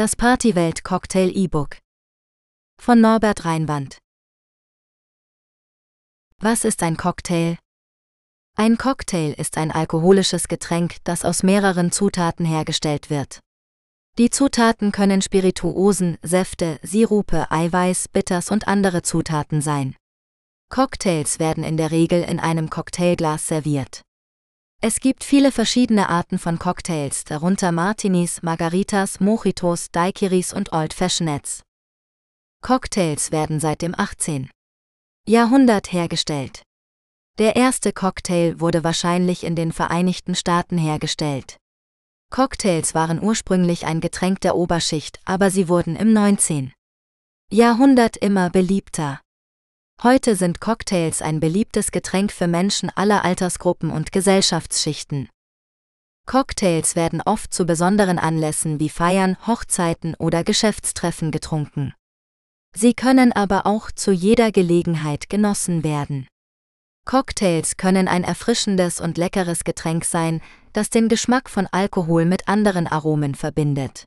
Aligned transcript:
Das 0.00 0.16
Partywelt 0.16 0.82
Cocktail 0.82 1.30
E-Book 1.30 1.76
von 2.80 3.02
Norbert 3.02 3.44
Reinwand. 3.44 3.98
Was 6.38 6.64
ist 6.64 6.82
ein 6.82 6.96
Cocktail? 6.96 7.58
Ein 8.56 8.78
Cocktail 8.78 9.34
ist 9.36 9.58
ein 9.58 9.70
alkoholisches 9.70 10.48
Getränk, 10.48 10.96
das 11.04 11.26
aus 11.26 11.42
mehreren 11.42 11.92
Zutaten 11.92 12.46
hergestellt 12.46 13.10
wird. 13.10 13.40
Die 14.16 14.30
Zutaten 14.30 14.90
können 14.90 15.20
Spirituosen, 15.20 16.16
Säfte, 16.22 16.80
Sirupe, 16.82 17.50
Eiweiß, 17.50 18.08
Bitters 18.08 18.50
und 18.50 18.68
andere 18.68 19.02
Zutaten 19.02 19.60
sein. 19.60 19.96
Cocktails 20.70 21.40
werden 21.40 21.62
in 21.62 21.76
der 21.76 21.90
Regel 21.90 22.22
in 22.22 22.40
einem 22.40 22.70
Cocktailglas 22.70 23.46
serviert. 23.46 24.00
Es 24.82 25.00
gibt 25.00 25.24
viele 25.24 25.52
verschiedene 25.52 26.08
Arten 26.08 26.38
von 26.38 26.58
Cocktails, 26.58 27.24
darunter 27.24 27.70
Martinis, 27.70 28.42
Margaritas, 28.42 29.20
Mojitos, 29.20 29.90
Daiquiris 29.90 30.54
und 30.54 30.72
Old 30.72 30.94
Fashioneds. 30.94 31.62
Cocktails 32.62 33.30
werden 33.30 33.60
seit 33.60 33.82
dem 33.82 33.94
18. 33.94 34.48
Jahrhundert 35.28 35.92
hergestellt. 35.92 36.62
Der 37.36 37.56
erste 37.56 37.92
Cocktail 37.92 38.58
wurde 38.58 38.82
wahrscheinlich 38.82 39.44
in 39.44 39.54
den 39.54 39.72
Vereinigten 39.72 40.34
Staaten 40.34 40.78
hergestellt. 40.78 41.58
Cocktails 42.30 42.94
waren 42.94 43.22
ursprünglich 43.22 43.84
ein 43.84 44.00
Getränk 44.00 44.40
der 44.40 44.56
Oberschicht, 44.56 45.20
aber 45.26 45.50
sie 45.50 45.68
wurden 45.68 45.94
im 45.94 46.14
19. 46.14 46.72
Jahrhundert 47.52 48.16
immer 48.16 48.48
beliebter. 48.48 49.20
Heute 50.02 50.34
sind 50.34 50.62
Cocktails 50.62 51.20
ein 51.20 51.40
beliebtes 51.40 51.90
Getränk 51.90 52.32
für 52.32 52.46
Menschen 52.46 52.88
aller 52.88 53.22
Altersgruppen 53.22 53.90
und 53.90 54.12
Gesellschaftsschichten. 54.12 55.28
Cocktails 56.26 56.96
werden 56.96 57.20
oft 57.20 57.52
zu 57.52 57.66
besonderen 57.66 58.18
Anlässen 58.18 58.80
wie 58.80 58.88
Feiern, 58.88 59.36
Hochzeiten 59.46 60.14
oder 60.14 60.42
Geschäftstreffen 60.42 61.30
getrunken. 61.30 61.92
Sie 62.74 62.94
können 62.94 63.32
aber 63.32 63.66
auch 63.66 63.90
zu 63.90 64.10
jeder 64.10 64.52
Gelegenheit 64.52 65.28
genossen 65.28 65.84
werden. 65.84 66.26
Cocktails 67.04 67.76
können 67.76 68.08
ein 68.08 68.24
erfrischendes 68.24 69.02
und 69.02 69.18
leckeres 69.18 69.64
Getränk 69.64 70.06
sein, 70.06 70.40
das 70.72 70.88
den 70.88 71.10
Geschmack 71.10 71.50
von 71.50 71.66
Alkohol 71.66 72.24
mit 72.24 72.48
anderen 72.48 72.86
Aromen 72.86 73.34
verbindet. 73.34 74.06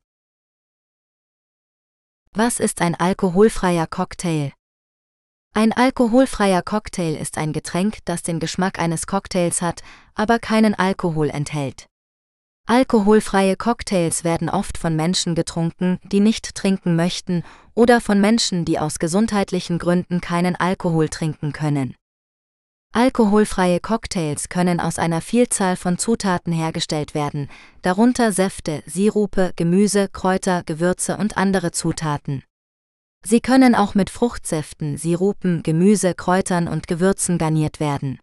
Was 2.31 2.59
ist 2.59 2.81
ein 2.81 2.95
alkoholfreier 2.95 3.85
Cocktail? 3.85 4.53
Ein 5.55 5.71
alkoholfreier 5.71 6.63
Cocktail 6.63 7.15
ist 7.15 7.37
ein 7.37 7.53
Getränk, 7.53 7.99
das 8.05 8.23
den 8.23 8.39
Geschmack 8.39 8.79
eines 8.79 9.05
Cocktails 9.05 9.61
hat, 9.61 9.83
aber 10.15 10.39
keinen 10.39 10.73
Alkohol 10.73 11.29
enthält. 11.29 11.85
Alkoholfreie 12.65 13.55
Cocktails 13.55 14.23
werden 14.23 14.49
oft 14.49 14.79
von 14.79 14.95
Menschen 14.95 15.35
getrunken, 15.35 15.99
die 16.05 16.21
nicht 16.21 16.55
trinken 16.55 16.95
möchten, 16.95 17.43
oder 17.75 18.01
von 18.01 18.19
Menschen, 18.19 18.65
die 18.65 18.79
aus 18.79 18.97
gesundheitlichen 18.97 19.77
Gründen 19.77 20.21
keinen 20.21 20.55
Alkohol 20.55 21.07
trinken 21.09 21.53
können. 21.53 21.93
Alkoholfreie 22.91 23.79
Cocktails 23.79 24.49
können 24.49 24.79
aus 24.79 24.97
einer 24.97 25.21
Vielzahl 25.21 25.75
von 25.75 25.99
Zutaten 25.99 26.51
hergestellt 26.51 27.13
werden, 27.13 27.47
darunter 27.83 28.31
Säfte, 28.31 28.81
Sirupe, 28.87 29.51
Gemüse, 29.55 30.09
Kräuter, 30.09 30.63
Gewürze 30.63 31.17
und 31.17 31.37
andere 31.37 31.71
Zutaten. 31.71 32.43
Sie 33.25 33.39
können 33.39 33.73
auch 33.73 33.95
mit 33.95 34.09
Fruchtsäften, 34.09 34.97
Sirupen, 34.97 35.63
Gemüse, 35.63 36.13
Kräutern 36.13 36.67
und 36.67 36.87
Gewürzen 36.87 37.37
garniert 37.37 37.79
werden. 37.79 38.19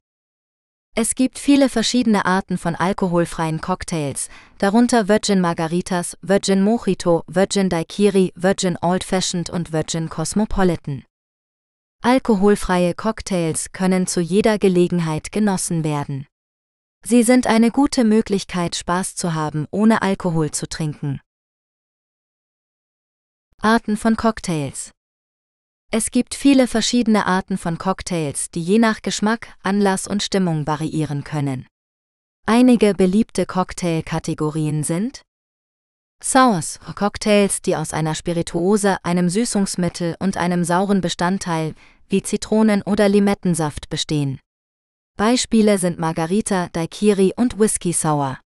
Es 0.96 1.14
gibt 1.14 1.38
viele 1.38 1.68
verschiedene 1.68 2.26
Arten 2.26 2.58
von 2.58 2.74
alkoholfreien 2.74 3.60
Cocktails, 3.60 4.28
darunter 4.58 5.08
Virgin 5.08 5.40
Margaritas, 5.40 6.18
Virgin 6.20 6.62
Mojito, 6.62 7.22
Virgin 7.28 7.68
Daiquiri, 7.68 8.32
Virgin 8.34 8.76
Old 8.82 9.04
Fashioned 9.04 9.50
und 9.50 9.72
Virgin 9.72 10.08
Cosmopolitan. 10.08 11.04
Alkoholfreie 12.02 12.94
Cocktails 12.94 13.72
können 13.72 14.06
zu 14.06 14.20
jeder 14.20 14.58
Gelegenheit 14.58 15.32
genossen 15.32 15.84
werden. 15.84 16.26
Sie 17.06 17.22
sind 17.22 17.46
eine 17.46 17.70
gute 17.70 18.04
Möglichkeit, 18.04 18.74
Spaß 18.74 19.14
zu 19.14 19.32
haben, 19.32 19.66
ohne 19.70 20.02
Alkohol 20.02 20.50
zu 20.50 20.68
trinken. 20.68 21.20
Arten 23.62 23.98
von 23.98 24.16
Cocktails. 24.16 24.90
Es 25.92 26.10
gibt 26.10 26.34
viele 26.34 26.66
verschiedene 26.66 27.26
Arten 27.26 27.58
von 27.58 27.76
Cocktails, 27.76 28.50
die 28.50 28.62
je 28.62 28.78
nach 28.78 29.02
Geschmack, 29.02 29.48
Anlass 29.62 30.06
und 30.06 30.22
Stimmung 30.22 30.66
variieren 30.66 31.24
können. 31.24 31.66
Einige 32.46 32.94
beliebte 32.94 33.44
Cocktailkategorien 33.44 34.82
sind 34.82 35.20
Sours, 36.24 36.80
Cocktails, 36.94 37.60
die 37.60 37.76
aus 37.76 37.92
einer 37.92 38.14
Spirituose, 38.14 38.96
einem 39.04 39.28
Süßungsmittel 39.28 40.16
und 40.20 40.38
einem 40.38 40.64
sauren 40.64 41.02
Bestandteil 41.02 41.74
wie 42.08 42.22
Zitronen- 42.22 42.82
oder 42.84 43.10
Limettensaft 43.10 43.90
bestehen. 43.90 44.40
Beispiele 45.18 45.76
sind 45.76 45.98
Margarita, 45.98 46.70
Daiquiri 46.72 47.34
und 47.36 47.58
Whisky 47.58 47.92
Sour. 47.92 48.38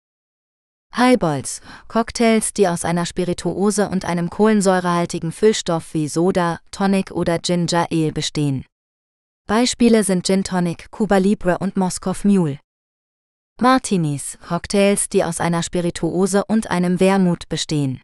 Highballs, 0.97 1.63
Cocktails, 1.89 2.53
die 2.53 2.69
aus 2.69 2.85
einer 2.85 3.07
Spirituose 3.07 3.89
und 3.89 4.05
einem 4.05 4.29
kohlensäurehaltigen 4.29 5.33
Füllstoff 5.33 5.95
wie 5.95 6.07
Soda, 6.07 6.61
Tonic 6.71 7.11
oder 7.11 7.39
Ginger 7.39 7.87
Ale 7.91 8.13
bestehen. 8.13 8.67
Beispiele 9.49 10.05
sind 10.05 10.27
Gin 10.27 10.45
Tonic, 10.45 10.91
Cuba 10.91 11.17
Libre 11.17 11.59
und 11.59 11.77
Moskow 11.77 12.25
Mule. 12.25 12.59
Martinis, 13.61 14.39
Cocktails, 14.47 15.09
die 15.09 15.25
aus 15.25 15.41
einer 15.41 15.63
Spirituose 15.63 16.45
und 16.45 16.71
einem 16.71 17.01
Wermut 17.01 17.49
bestehen. 17.49 18.01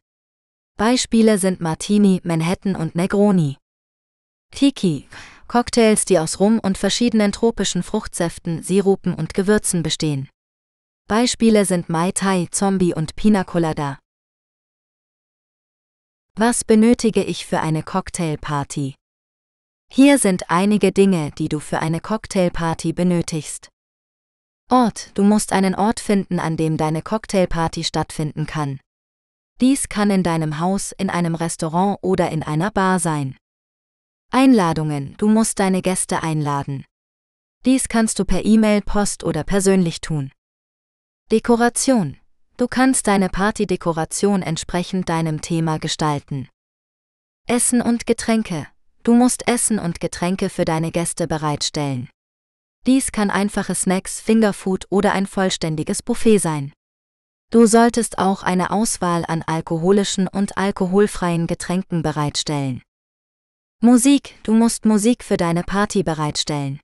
Beispiele 0.78 1.38
sind 1.38 1.60
Martini, 1.60 2.20
Manhattan 2.24 2.74
und 2.74 2.94
Negroni. 2.94 3.56
Tiki, 4.50 5.08
Cocktails, 5.46 6.04
die 6.04 6.18
aus 6.18 6.40
Rum 6.40 6.58
und 6.58 6.78
verschiedenen 6.78 7.32
tropischen 7.32 7.82
Fruchtsäften, 7.82 8.62
Sirupen 8.62 9.14
und 9.14 9.34
Gewürzen 9.34 9.82
bestehen. 9.82 10.28
Beispiele 11.08 11.64
sind 11.64 11.88
Mai 11.88 12.12
Tai, 12.12 12.48
Zombie 12.50 12.92
und 12.92 13.16
Pina 13.16 13.42
Colada. 13.42 13.98
Was 16.34 16.64
benötige 16.64 17.24
ich 17.24 17.46
für 17.46 17.60
eine 17.60 17.82
Cocktailparty? 17.82 18.94
Hier 19.90 20.18
sind 20.18 20.50
einige 20.50 20.92
Dinge, 20.92 21.30
die 21.30 21.48
du 21.48 21.60
für 21.60 21.78
eine 21.78 22.02
Cocktailparty 22.02 22.92
benötigst. 22.92 23.70
Ort, 24.70 25.12
du 25.14 25.22
musst 25.24 25.54
einen 25.54 25.74
Ort 25.74 25.98
finden, 25.98 26.38
an 26.38 26.58
dem 26.58 26.76
deine 26.76 27.00
Cocktailparty 27.00 27.84
stattfinden 27.84 28.44
kann. 28.44 28.78
Dies 29.62 29.88
kann 29.88 30.10
in 30.10 30.22
deinem 30.22 30.60
Haus, 30.60 30.92
in 30.92 31.08
einem 31.08 31.34
Restaurant 31.34 31.98
oder 32.02 32.28
in 32.30 32.42
einer 32.42 32.70
Bar 32.70 32.98
sein. 32.98 33.34
Einladungen, 34.30 35.16
du 35.16 35.26
musst 35.26 35.58
deine 35.58 35.80
Gäste 35.80 36.22
einladen. 36.22 36.84
Dies 37.64 37.88
kannst 37.88 38.18
du 38.18 38.26
per 38.26 38.44
E-Mail, 38.44 38.82
Post 38.82 39.24
oder 39.24 39.42
persönlich 39.42 40.02
tun. 40.02 40.32
Dekoration. 41.30 42.16
Du 42.56 42.68
kannst 42.68 43.06
deine 43.06 43.28
Partydekoration 43.28 44.40
entsprechend 44.40 45.10
deinem 45.10 45.42
Thema 45.42 45.78
gestalten. 45.78 46.48
Essen 47.46 47.82
und 47.82 48.06
Getränke. 48.06 48.66
Du 49.02 49.12
musst 49.12 49.46
Essen 49.46 49.78
und 49.78 50.00
Getränke 50.00 50.48
für 50.48 50.64
deine 50.64 50.90
Gäste 50.90 51.28
bereitstellen. 51.28 52.08
Dies 52.86 53.12
kann 53.12 53.30
einfache 53.30 53.74
Snacks, 53.74 54.22
Fingerfood 54.22 54.86
oder 54.88 55.12
ein 55.12 55.26
vollständiges 55.26 56.02
Buffet 56.02 56.38
sein. 56.38 56.72
Du 57.50 57.66
solltest 57.66 58.18
auch 58.18 58.42
eine 58.42 58.70
Auswahl 58.70 59.26
an 59.28 59.42
alkoholischen 59.42 60.28
und 60.28 60.56
alkoholfreien 60.56 61.46
Getränken 61.46 62.00
bereitstellen. 62.00 62.80
Musik, 63.82 64.34
du 64.44 64.54
musst 64.54 64.86
Musik 64.86 65.22
für 65.22 65.36
deine 65.36 65.62
Party 65.62 66.02
bereitstellen. 66.02 66.80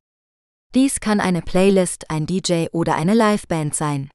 Dies 0.75 1.01
kann 1.01 1.21
eine 1.21 1.41
Playlist, 1.41 2.11
ein 2.11 2.27
DJ 2.27 2.67
oder 2.73 2.95
eine 2.95 3.15
Liveband 3.15 3.75
sein. 3.75 4.11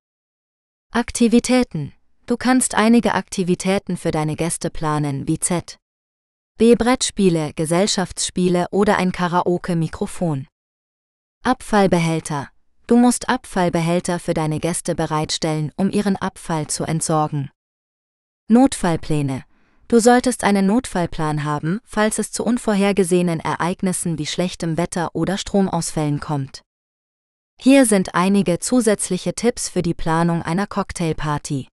Aktivitäten. 0.91 1.93
Du 2.25 2.35
kannst 2.35 2.73
einige 2.73 3.13
Aktivitäten 3.13 3.95
für 3.95 4.09
deine 4.09 4.35
Gäste 4.35 4.71
planen, 4.71 5.27
wie 5.27 5.37
Z. 5.39 5.77
B. 6.57 6.73
Brettspiele, 6.73 7.53
Gesellschaftsspiele 7.53 8.65
oder 8.71 8.97
ein 8.97 9.11
Karaoke-Mikrofon. 9.11 10.47
Abfallbehälter. 11.43 12.49
Du 12.87 12.97
musst 12.97 13.29
Abfallbehälter 13.29 14.17
für 14.17 14.33
deine 14.33 14.59
Gäste 14.59 14.95
bereitstellen, 14.95 15.71
um 15.75 15.91
ihren 15.91 16.15
Abfall 16.15 16.65
zu 16.65 16.85
entsorgen. 16.85 17.51
Notfallpläne. 18.47 19.43
Du 19.87 19.99
solltest 19.99 20.43
einen 20.43 20.65
Notfallplan 20.65 21.43
haben, 21.43 21.81
falls 21.85 22.17
es 22.17 22.31
zu 22.31 22.43
unvorhergesehenen 22.43 23.39
Ereignissen 23.39 24.17
wie 24.17 24.25
schlechtem 24.25 24.75
Wetter 24.75 25.11
oder 25.13 25.37
Stromausfällen 25.37 26.19
kommt. 26.19 26.63
Hier 27.61 27.85
sind 27.85 28.15
einige 28.15 28.59
zusätzliche 28.59 29.33
Tipps 29.33 29.67
für 29.67 29.81
die 29.81 29.93
Planung 29.93 30.41
einer 30.41 30.65
Cocktailparty. 30.65 31.67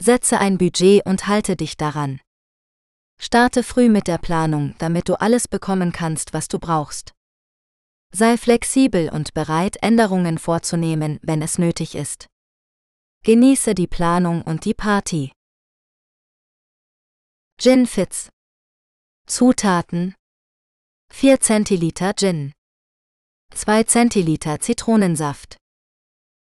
Setze 0.00 0.38
ein 0.38 0.56
Budget 0.56 1.04
und 1.04 1.26
halte 1.26 1.56
dich 1.56 1.76
daran. 1.76 2.20
Starte 3.20 3.64
früh 3.64 3.88
mit 3.88 4.06
der 4.06 4.18
Planung, 4.18 4.76
damit 4.78 5.08
du 5.08 5.14
alles 5.14 5.48
bekommen 5.48 5.90
kannst, 5.90 6.32
was 6.32 6.46
du 6.46 6.60
brauchst. 6.60 7.12
Sei 8.12 8.36
flexibel 8.36 9.08
und 9.08 9.34
bereit, 9.34 9.78
Änderungen 9.82 10.38
vorzunehmen, 10.38 11.18
wenn 11.22 11.42
es 11.42 11.58
nötig 11.58 11.96
ist. 11.96 12.28
Genieße 13.24 13.74
die 13.74 13.88
Planung 13.88 14.42
und 14.42 14.64
die 14.64 14.74
Party. 14.74 15.32
Gin 17.58 17.88
Fitz. 17.88 18.28
Zutaten 19.26 20.14
4 21.12 21.40
Zentiliter 21.40 22.14
Gin 22.14 22.53
2 23.56 23.84
Zentiliter 23.84 24.58
Zitronensaft 24.58 25.58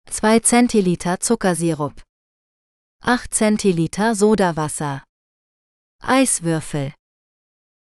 2 0.09 0.41
Zentiliter 0.41 1.21
Zuckersirup 1.21 2.03
8 3.03 3.35
Zentiliter 3.35 4.15
Sodawasser 4.15 5.05
Eiswürfel 6.03 6.95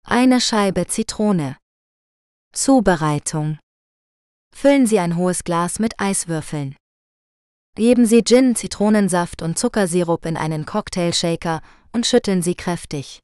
Eine 0.06 0.38
Scheibe 0.42 0.86
Zitrone 0.86 1.56
Zubereitung 2.52 3.58
Füllen 4.54 4.86
Sie 4.86 4.98
ein 4.98 5.16
hohes 5.16 5.44
Glas 5.44 5.78
mit 5.78 5.98
Eiswürfeln. 5.98 6.76
Geben 7.74 8.04
Sie 8.04 8.22
Gin, 8.22 8.54
Zitronensaft 8.54 9.40
und 9.40 9.58
Zuckersirup 9.58 10.26
in 10.26 10.36
einen 10.36 10.66
Cocktailshaker 10.66 11.62
und 11.92 12.04
schütteln 12.04 12.42
Sie 12.42 12.54
kräftig. 12.54 13.20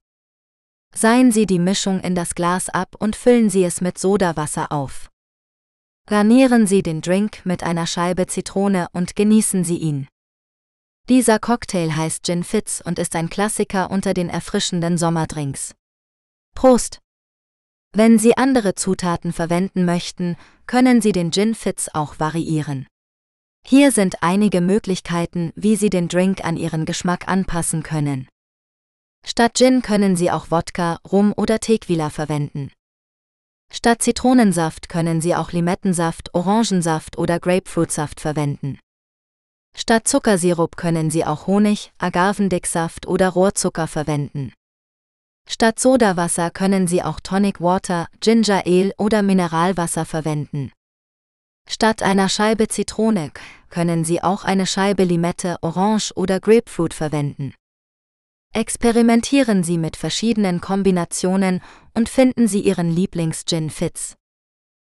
Seien 0.95 1.33
Sie 1.33 1.45
die 1.45 1.59
Mischung 1.59 2.01
in 2.01 2.15
das 2.15 2.35
Glas 2.35 2.71
ab 2.71 2.97
und 2.99 3.15
füllen 3.15 3.51
Sie 3.51 3.65
es 3.65 3.83
mit 3.83 3.99
Sodawasser 3.99 4.73
auf. 4.73 5.12
Garnieren 6.07 6.67
Sie 6.67 6.83
den 6.83 7.01
Drink 7.01 7.47
mit 7.47 7.63
einer 7.63 7.87
Scheibe 7.87 8.27
Zitrone 8.27 8.89
und 8.93 9.15
genießen 9.15 9.63
Sie 9.63 9.79
ihn. 9.79 10.09
Dieser 11.09 11.39
Cocktail 11.39 11.95
heißt 11.95 12.25
Gin 12.25 12.43
Fitz 12.45 12.83
und 12.85 12.99
ist 12.99 13.15
ein 13.15 13.31
Klassiker 13.31 13.91
unter 13.91 14.13
den 14.13 14.29
erfrischenden 14.29 14.99
Sommerdrinks. 14.99 15.75
Prost! 16.55 16.99
Wenn 17.93 18.19
Sie 18.19 18.37
andere 18.37 18.75
Zutaten 18.75 19.33
verwenden 19.33 19.85
möchten, 19.85 20.37
können 20.67 21.01
Sie 21.01 21.13
den 21.13 21.31
Gin 21.31 21.55
Fitz 21.55 21.89
auch 21.93 22.19
variieren. 22.19 22.87
Hier 23.65 23.93
sind 23.93 24.23
einige 24.23 24.61
Möglichkeiten, 24.61 25.53
wie 25.55 25.77
Sie 25.77 25.91
den 25.91 26.09
Drink 26.09 26.45
an 26.45 26.57
Ihren 26.57 26.85
Geschmack 26.85 27.29
anpassen 27.29 27.83
können. 27.83 28.29
Statt 29.25 29.55
Gin 29.57 29.83
können 29.83 30.17
Sie 30.17 30.31
auch 30.31 30.51
Wodka, 30.51 30.99
Rum 31.11 31.33
oder 31.37 31.61
Tequila 31.61 32.11
verwenden. 32.11 32.73
Statt 33.75 34.03
Zitronensaft 34.03 34.91
können 34.91 35.23
Sie 35.23 35.35
auch 35.35 35.53
Limettensaft, 35.53 36.35
Orangensaft 36.35 37.17
oder 37.17 37.41
Grapefruitsaft 37.41 38.21
verwenden. 38.21 38.79
Statt 39.75 40.07
Zuckersirup 40.07 40.77
können 40.77 41.11
Sie 41.11 41.25
auch 41.25 41.47
Honig, 41.47 41.93
Agavendicksaft 41.97 43.07
oder 43.07 43.31
Rohrzucker 43.31 43.87
verwenden. 43.87 44.53
Statt 45.49 45.81
Sodawasser 45.81 46.51
können 46.51 46.87
Sie 46.87 47.03
auch 47.03 47.19
Tonic 47.21 47.63
Water, 47.63 48.09
Ginger 48.21 48.65
Ale 48.67 48.93
oder 48.99 49.23
Mineralwasser 49.23 50.05
verwenden. 50.05 50.71
Statt 51.67 52.03
einer 52.03 52.29
Scheibe 52.29 52.69
Zitrone 52.69 53.33
können 53.71 54.05
Sie 54.05 54.23
auch 54.23 54.45
eine 54.45 54.67
Scheibe 54.67 55.05
Limette, 55.05 55.57
Orange 55.63 56.13
oder 56.15 56.41
Grapefruit 56.41 56.93
verwenden. 56.93 57.55
Experimentieren 58.55 59.65
Sie 59.65 59.79
mit 59.79 59.97
verschiedenen 59.97 60.61
Kombinationen 60.61 61.63
und 61.95 62.11
finden 62.11 62.49
Sie 62.49 62.61
Ihren 62.61 62.91
Lieblings-Gin 62.91 63.71
Fitz. 63.71 64.15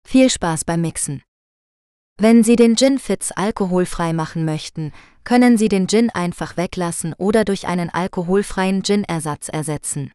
Viel 0.07 0.29
Spaß 0.29 0.65
beim 0.65 0.81
Mixen. 0.81 1.23
Wenn 2.19 2.44
Sie 2.44 2.56
den 2.56 2.77
Gin 2.77 3.00
Fitz 3.00 3.31
alkoholfrei 3.35 4.13
machen 4.13 4.45
möchten, 4.45 4.94
können 5.23 5.57
Sie 5.57 5.67
den 5.67 5.88
Gin 5.88 6.12
einfach 6.12 6.57
weglassen 6.57 7.15
oder 7.17 7.44
durch 7.44 7.65
einen 7.65 7.89
alkoholfreien 7.89 8.83
Gin-Ersatz 8.83 9.50
ersetzen. 9.50 10.11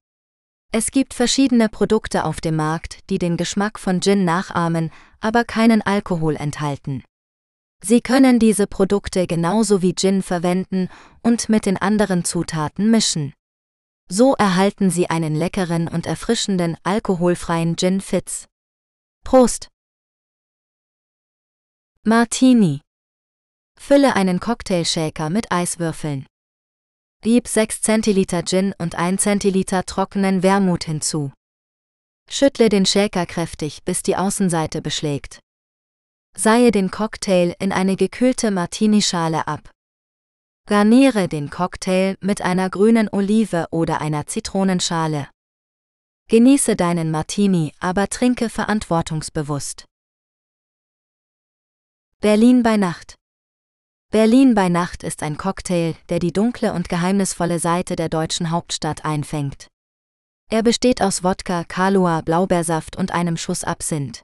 Es 0.71 0.93
gibt 0.93 1.13
verschiedene 1.13 1.69
Produkte 1.69 2.25
auf 2.25 2.41
dem 2.41 2.55
Markt, 2.55 3.11
die 3.11 3.19
den 3.19 3.37
Geschmack 3.37 3.81
von 3.81 4.01
Gin 4.01 4.25
nachahmen, 4.25 4.93
aber 5.19 5.43
keinen 5.43 5.83
Alkohol 5.83 6.37
enthalten. 6.37 7.03
Sie 7.83 8.01
können 8.01 8.39
diese 8.39 8.69
Produkte 8.69 9.27
genauso 9.27 9.83
wie 9.83 9.97
Gin 9.97 10.23
verwenden 10.23 10.89
und 11.23 11.49
mit 11.49 11.67
den 11.67 11.77
anderen 11.77 12.25
Zutaten 12.25 12.93
mischen. 12.93 13.33
So 14.13 14.35
erhalten 14.35 14.91
Sie 14.91 15.09
einen 15.09 15.37
leckeren 15.37 15.87
und 15.87 16.05
erfrischenden 16.05 16.77
alkoholfreien 16.83 17.77
Gin 17.77 18.01
Fitz. 18.01 18.49
Prost! 19.25 19.69
Martini. 22.03 22.81
Fülle 23.79 24.17
einen 24.17 24.41
Cocktailshaker 24.41 25.31
mit 25.31 25.53
Eiswürfeln. 25.53 26.27
Gib 27.23 27.47
6 27.47 27.83
Zentiliter 27.83 28.43
Gin 28.43 28.75
und 28.79 28.97
1 28.97 29.23
Zentiliter 29.23 29.85
trockenen 29.85 30.43
Wermut 30.43 30.85
hinzu. 30.85 31.33
Schüttle 32.29 32.69
den 32.69 32.87
Shaker 32.87 33.27
kräftig, 33.27 33.85
bis 33.85 34.03
die 34.03 34.17
Außenseite 34.17 34.83
beschlägt. 34.83 35.39
Seihe 36.37 36.73
den 36.73 36.91
Cocktail 36.91 37.55
in 37.61 37.71
eine 37.71 37.95
gekühlte 37.95 38.51
Martini-Schale 38.51 39.47
ab. 39.47 39.71
Garniere 40.71 41.27
den 41.27 41.51
Cocktail 41.51 42.17
mit 42.21 42.43
einer 42.43 42.71
grünen 42.71 43.09
Olive 43.11 43.67
oder 43.73 44.01
einer 44.01 44.29
Zitronenschale. 44.29 45.29
Genieße 46.29 46.77
deinen 46.77 47.11
Martini, 47.11 47.73
aber 47.81 48.07
trinke 48.07 48.49
verantwortungsbewusst. 48.49 49.85
Berlin 52.21 52.63
bei 52.63 52.77
Nacht. 52.77 53.17
Berlin 54.13 54.55
bei 54.55 54.69
Nacht 54.69 55.03
ist 55.03 55.25
ein 55.25 55.37
Cocktail, 55.37 55.97
der 56.09 56.21
die 56.21 56.33
dunkle 56.33 56.73
und 56.73 56.89
geheimnisvolle 56.89 57.59
Seite 57.59 57.97
der 57.97 58.09
deutschen 58.09 58.53
Hauptstadt 58.53 59.05
einfängt. 59.05 59.67
Er 60.53 60.63
besteht 60.63 61.03
aus 61.03 61.25
Wodka, 61.25 61.65
Kahlua, 61.65 62.21
Blaubeersaft 62.21 62.95
und 62.95 63.11
einem 63.11 63.37
Schuss 63.37 63.65
Absinth. 63.65 64.23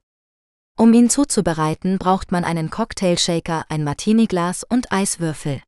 Um 0.78 0.94
ihn 0.94 1.10
zuzubereiten, 1.10 1.98
braucht 1.98 2.30
man 2.30 2.44
einen 2.44 2.70
Cocktailshaker, 2.70 3.64
ein 3.68 3.82
Martiniglas 3.82 4.62
und 4.62 4.92
Eiswürfel. 4.92 5.60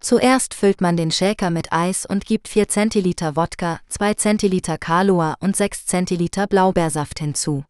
Zuerst 0.00 0.54
füllt 0.54 0.80
man 0.80 0.96
den 0.96 1.10
Shaker 1.10 1.50
mit 1.50 1.72
Eis 1.72 2.06
und 2.06 2.24
gibt 2.24 2.48
4 2.48 2.68
Zentiliter 2.68 3.36
Wodka, 3.36 3.80
2 3.90 4.14
Zentiliter 4.14 4.78
Kahlua 4.78 5.36
und 5.40 5.54
6 5.54 5.84
Zentiliter 5.84 6.46
Blaubeersaft 6.46 7.18
hinzu. 7.18 7.64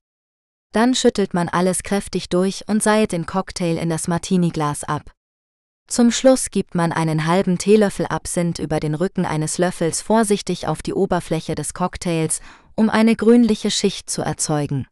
Dann 0.73 0.95
schüttelt 0.95 1.35
man 1.35 1.49
alles 1.49 1.83
kräftig 1.83 2.29
durch 2.29 2.65
und 2.69 2.85
seilt 2.85 3.11
den 3.11 3.27
Cocktail 3.27 3.77
in 3.77 3.91
das 3.91 4.07
Martiniglas 4.07 4.85
ab. 4.85 5.11
Zum 5.89 6.13
Schluss 6.13 6.53
gibt 6.53 6.77
man 6.77 6.93
einen 6.93 7.27
halben 7.27 7.59
Teelöffel 7.59 8.07
Absinth 8.07 8.61
über 8.61 8.79
den 8.79 8.95
Rücken 8.95 9.27
eines 9.27 9.59
Löffels 9.59 10.01
vorsichtig 10.01 10.69
auf 10.69 10.83
die 10.83 10.95
Oberfläche 10.95 11.57
des 11.57 11.75
Cocktails, 11.75 12.41
um 12.77 12.89
eine 12.89 13.17
grünliche 13.17 13.73
Schicht 13.73 14.09
zu 14.09 14.23
erzeugen. 14.23 14.87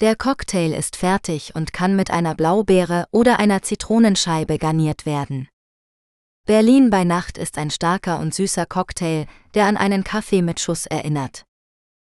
Der 0.00 0.14
Cocktail 0.14 0.74
ist 0.74 0.96
fertig 0.96 1.54
und 1.54 1.72
kann 1.72 1.96
mit 1.96 2.10
einer 2.10 2.34
Blaubeere 2.34 3.06
oder 3.12 3.38
einer 3.38 3.62
Zitronenscheibe 3.62 4.58
garniert 4.58 5.06
werden. 5.06 5.48
Berlin 6.50 6.90
bei 6.90 7.04
Nacht 7.04 7.38
ist 7.38 7.58
ein 7.58 7.70
starker 7.70 8.18
und 8.18 8.34
süßer 8.34 8.66
Cocktail, 8.66 9.28
der 9.54 9.66
an 9.66 9.76
einen 9.76 10.02
Kaffee 10.02 10.42
mit 10.42 10.58
Schuss 10.58 10.84
erinnert. 10.84 11.44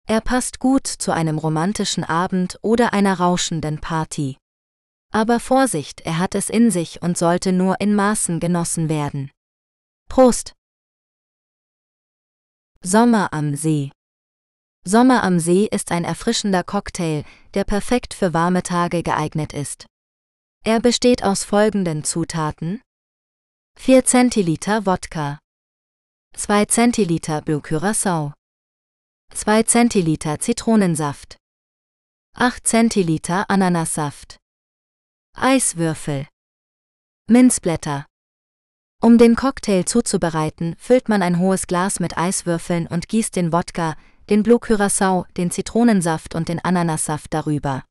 Er 0.07 0.21
passt 0.21 0.57
gut 0.57 0.87
zu 0.87 1.11
einem 1.11 1.37
romantischen 1.37 2.03
Abend 2.03 2.57
oder 2.63 2.93
einer 2.93 3.19
rauschenden 3.19 3.79
Party. 3.79 4.37
Aber 5.11 5.39
Vorsicht, 5.39 6.01
er 6.01 6.17
hat 6.17 6.33
es 6.33 6.49
in 6.49 6.71
sich 6.71 7.03
und 7.03 7.15
sollte 7.15 7.51
nur 7.51 7.79
in 7.79 7.93
Maßen 7.93 8.39
genossen 8.39 8.89
werden. 8.89 9.29
Prost! 10.09 10.53
Sommer 12.81 13.31
am 13.33 13.55
See 13.55 13.91
Sommer 14.83 15.21
am 15.21 15.37
See 15.37 15.67
ist 15.71 15.91
ein 15.91 16.05
erfrischender 16.05 16.63
Cocktail, 16.63 17.23
der 17.53 17.65
perfekt 17.65 18.15
für 18.15 18.33
warme 18.33 18.63
Tage 18.63 19.03
geeignet 19.03 19.53
ist. 19.53 19.85
Er 20.65 20.79
besteht 20.79 21.23
aus 21.23 21.43
folgenden 21.43 22.03
Zutaten: 22.03 22.81
4 23.85 24.05
Zentiliter 24.05 24.85
Wodka, 24.85 25.39
2 26.37 26.65
Zentiliter 26.67 27.41
Blue 27.41 27.59
Curacao, 27.59 28.31
2 29.33 29.63
Zentiliter 29.63 30.39
Zitronensaft, 30.39 31.35
8 32.37 32.65
Zentiliter 32.65 33.49
Ananassaft, 33.49 34.37
Eiswürfel, 35.35 36.27
Minzblätter. 37.29 38.05
Um 39.01 39.17
den 39.17 39.35
Cocktail 39.35 39.83
zuzubereiten, 39.83 40.77
füllt 40.77 41.09
man 41.09 41.21
ein 41.21 41.37
hohes 41.37 41.67
Glas 41.67 41.99
mit 41.99 42.17
Eiswürfeln 42.17 42.87
und 42.87 43.09
gießt 43.09 43.35
den 43.35 43.51
Wodka, 43.51 43.97
den 44.29 44.43
Blue 44.43 44.59
Curacao, 44.59 45.25
den 45.35 45.51
Zitronensaft 45.51 46.35
und 46.35 46.47
den 46.47 46.63
Ananassaft 46.63 47.33
darüber. 47.33 47.83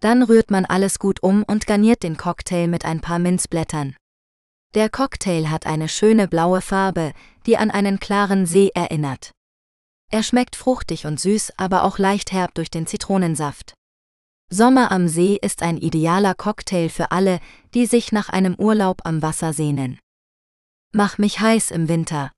Dann 0.00 0.22
rührt 0.22 0.52
man 0.52 0.64
alles 0.64 1.00
gut 1.00 1.24
um 1.24 1.42
und 1.42 1.66
garniert 1.66 2.04
den 2.04 2.16
Cocktail 2.16 2.68
mit 2.68 2.84
ein 2.84 3.00
paar 3.00 3.18
Minzblättern. 3.18 3.96
Der 4.74 4.90
Cocktail 4.90 5.48
hat 5.48 5.64
eine 5.64 5.88
schöne 5.88 6.28
blaue 6.28 6.60
Farbe, 6.60 7.12
die 7.46 7.56
an 7.56 7.70
einen 7.70 7.98
klaren 7.98 8.44
See 8.44 8.70
erinnert. 8.74 9.32
Er 10.10 10.22
schmeckt 10.22 10.56
fruchtig 10.56 11.06
und 11.06 11.18
süß, 11.18 11.54
aber 11.56 11.84
auch 11.84 11.98
leicht 11.98 12.32
herb 12.32 12.54
durch 12.54 12.70
den 12.70 12.86
Zitronensaft. 12.86 13.74
Sommer 14.50 14.92
am 14.92 15.08
See 15.08 15.38
ist 15.40 15.62
ein 15.62 15.78
idealer 15.78 16.34
Cocktail 16.34 16.88
für 16.88 17.12
alle, 17.12 17.40
die 17.74 17.86
sich 17.86 18.12
nach 18.12 18.28
einem 18.28 18.54
Urlaub 18.56 19.02
am 19.04 19.22
Wasser 19.22 19.52
sehnen. 19.52 19.98
Mach 20.92 21.18
mich 21.18 21.40
heiß 21.40 21.70
im 21.70 21.88
Winter. 21.88 22.32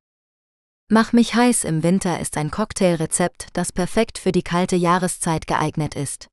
Mach 0.89 1.13
mich 1.13 1.35
heiß 1.35 1.65
im 1.65 1.85
Winter 1.85 2.19
ist 2.19 2.37
ein 2.37 2.51
Cocktailrezept, 2.51 3.49
das 3.53 3.71
perfekt 3.73 4.19
für 4.19 4.33
die 4.33 4.43
kalte 4.43 4.75
Jahreszeit 4.75 5.47
geeignet 5.47 5.95
ist. 5.95 6.27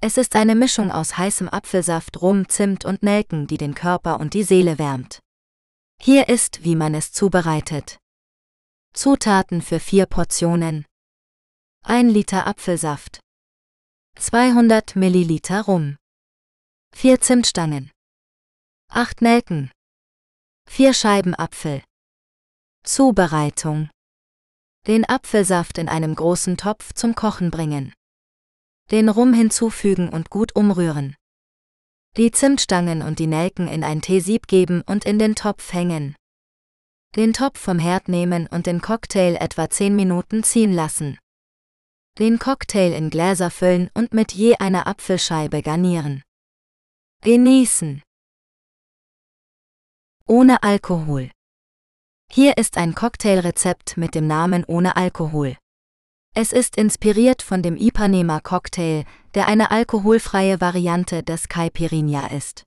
Es 0.00 0.16
ist 0.16 0.36
eine 0.36 0.54
Mischung 0.54 0.92
aus 0.92 1.18
heißem 1.18 1.48
Apfelsaft, 1.48 2.22
Rum, 2.22 2.48
Zimt 2.48 2.84
und 2.84 3.02
Nelken, 3.02 3.48
die 3.48 3.56
den 3.56 3.74
Körper 3.74 4.20
und 4.20 4.32
die 4.32 4.44
Seele 4.44 4.78
wärmt. 4.78 5.20
Hier 6.00 6.28
ist, 6.28 6.62
wie 6.62 6.76
man 6.76 6.94
es 6.94 7.12
zubereitet. 7.12 7.98
Zutaten 8.94 9.60
für 9.60 9.80
vier 9.80 10.06
Portionen. 10.06 10.86
1 11.84 12.12
Liter 12.12 12.46
Apfelsaft. 12.46 13.18
200 14.16 14.94
Milliliter 14.94 15.62
Rum. 15.62 15.96
4 16.94 17.20
Zimtstangen. 17.20 17.90
8 18.90 19.20
Nelken. 19.20 19.72
4 20.70 20.94
Scheiben 20.94 21.34
Apfel. 21.34 21.82
Zubereitung. 22.84 23.90
Den 24.86 25.04
Apfelsaft 25.08 25.76
in 25.76 25.88
einem 25.88 26.14
großen 26.14 26.56
Topf 26.56 26.92
zum 26.94 27.16
Kochen 27.16 27.50
bringen. 27.50 27.94
Den 28.90 29.10
Rum 29.10 29.34
hinzufügen 29.34 30.08
und 30.08 30.30
gut 30.30 30.56
umrühren. 30.56 31.14
Die 32.16 32.30
Zimtstangen 32.30 33.02
und 33.02 33.18
die 33.18 33.26
Nelken 33.26 33.68
in 33.68 33.84
ein 33.84 34.00
Teesieb 34.00 34.46
geben 34.46 34.82
und 34.86 35.04
in 35.04 35.18
den 35.18 35.34
Topf 35.34 35.74
hängen. 35.74 36.16
Den 37.14 37.34
Topf 37.34 37.60
vom 37.60 37.78
Herd 37.78 38.08
nehmen 38.08 38.46
und 38.46 38.66
den 38.66 38.80
Cocktail 38.80 39.36
etwa 39.38 39.68
10 39.68 39.94
Minuten 39.94 40.42
ziehen 40.42 40.72
lassen. 40.72 41.18
Den 42.18 42.38
Cocktail 42.38 42.92
in 42.92 43.10
Gläser 43.10 43.50
füllen 43.50 43.90
und 43.94 44.14
mit 44.14 44.32
je 44.32 44.56
einer 44.56 44.86
Apfelscheibe 44.86 45.62
garnieren. 45.62 46.22
Genießen. 47.22 48.02
Ohne 50.26 50.62
Alkohol. 50.62 51.30
Hier 52.30 52.56
ist 52.56 52.76
ein 52.78 52.94
Cocktailrezept 52.94 53.96
mit 53.96 54.14
dem 54.14 54.26
Namen 54.26 54.64
Ohne 54.64 54.96
Alkohol. 54.96 55.56
Es 56.40 56.52
ist 56.52 56.76
inspiriert 56.76 57.42
von 57.42 57.64
dem 57.64 57.76
Ipanema 57.76 58.38
Cocktail, 58.38 59.04
der 59.34 59.48
eine 59.48 59.72
alkoholfreie 59.72 60.60
Variante 60.60 61.24
des 61.24 61.48
Caipirinha 61.48 62.28
ist. 62.28 62.62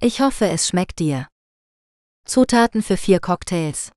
Ich 0.00 0.20
hoffe, 0.20 0.46
es 0.46 0.68
schmeckt 0.68 1.00
dir. 1.00 1.26
Zutaten 2.24 2.84
für 2.84 2.96
vier 2.96 3.18
Cocktails. 3.18 3.90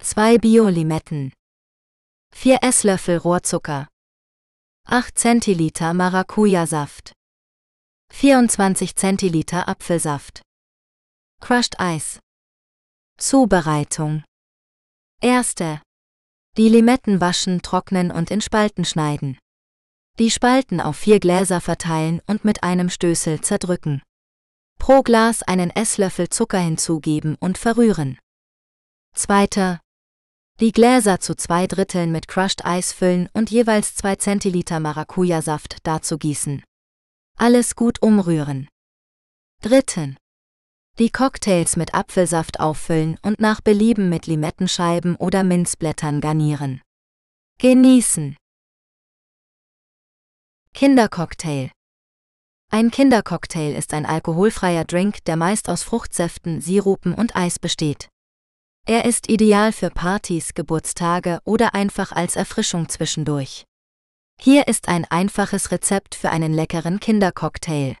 2 0.00 0.38
Bio-Limetten. 0.38 1.32
4 2.34 2.64
Esslöffel 2.64 3.18
Rohrzucker. 3.18 3.86
8 4.88 5.16
Zentiliter 5.16 5.94
Maracuja-Saft. 5.94 7.12
24 8.12 8.96
Zentiliter 8.96 9.68
Apfelsaft. 9.68 10.42
Crushed 11.40 11.78
Eis. 11.78 12.18
Zubereitung. 13.16 14.24
Erste. 15.20 15.80
Die 16.58 16.68
Limetten 16.68 17.20
waschen, 17.20 17.62
trocknen 17.62 18.10
und 18.10 18.30
in 18.30 18.42
Spalten 18.42 18.84
schneiden. 18.84 19.38
Die 20.18 20.30
Spalten 20.30 20.80
auf 20.80 20.96
vier 20.96 21.18
Gläser 21.18 21.62
verteilen 21.62 22.20
und 22.26 22.44
mit 22.44 22.62
einem 22.62 22.90
Stößel 22.90 23.40
zerdrücken. 23.40 24.02
Pro 24.78 25.02
Glas 25.02 25.42
einen 25.42 25.70
Esslöffel 25.70 26.28
Zucker 26.28 26.58
hinzugeben 26.58 27.36
und 27.40 27.56
verrühren. 27.56 28.18
Zweiter. 29.14 29.80
Die 30.60 30.72
Gläser 30.72 31.20
zu 31.20 31.34
zwei 31.34 31.66
Dritteln 31.66 32.12
mit 32.12 32.28
Crushed 32.28 32.66
Eis 32.66 32.92
füllen 32.92 33.30
und 33.32 33.50
jeweils 33.50 33.94
zwei 33.94 34.16
Zentiliter 34.16 34.80
Maracuja-Saft 34.80 35.78
dazu 35.84 36.18
gießen. 36.18 36.62
Alles 37.38 37.74
gut 37.76 38.02
umrühren. 38.02 38.68
Dritten. 39.62 40.18
Die 40.98 41.10
Cocktails 41.10 41.76
mit 41.76 41.94
Apfelsaft 41.94 42.60
auffüllen 42.60 43.18
und 43.22 43.40
nach 43.40 43.60
Belieben 43.60 44.08
mit 44.08 44.26
Limettenscheiben 44.26 45.16
oder 45.16 45.44
Minzblättern 45.44 46.20
garnieren. 46.20 46.82
Genießen. 47.58 48.36
Kindercocktail 50.74 51.70
ein 52.74 52.90
Kindercocktail 52.90 53.74
ist 53.74 53.92
ein 53.92 54.06
alkoholfreier 54.06 54.86
Drink, 54.86 55.22
der 55.26 55.36
meist 55.36 55.68
aus 55.68 55.82
Fruchtsäften, 55.82 56.62
Sirupen 56.62 57.12
und 57.12 57.36
Eis 57.36 57.58
besteht. 57.58 58.08
Er 58.86 59.04
ist 59.04 59.28
ideal 59.28 59.72
für 59.72 59.90
Partys, 59.90 60.54
Geburtstage 60.54 61.40
oder 61.44 61.74
einfach 61.74 62.12
als 62.12 62.34
Erfrischung 62.34 62.88
zwischendurch. 62.88 63.64
Hier 64.40 64.68
ist 64.68 64.88
ein 64.88 65.04
einfaches 65.04 65.70
Rezept 65.70 66.14
für 66.14 66.30
einen 66.30 66.54
leckeren 66.54 66.98
Kindercocktail. 66.98 67.94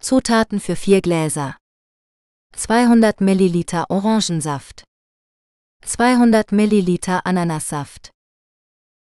Zutaten 0.00 0.58
für 0.58 0.74
vier 0.74 1.02
Gläser. 1.02 1.58
200 2.54 3.20
Milliliter 3.20 3.90
Orangensaft. 3.90 4.84
200 5.82 6.52
Milliliter 6.52 7.24
Ananassaft. 7.26 8.10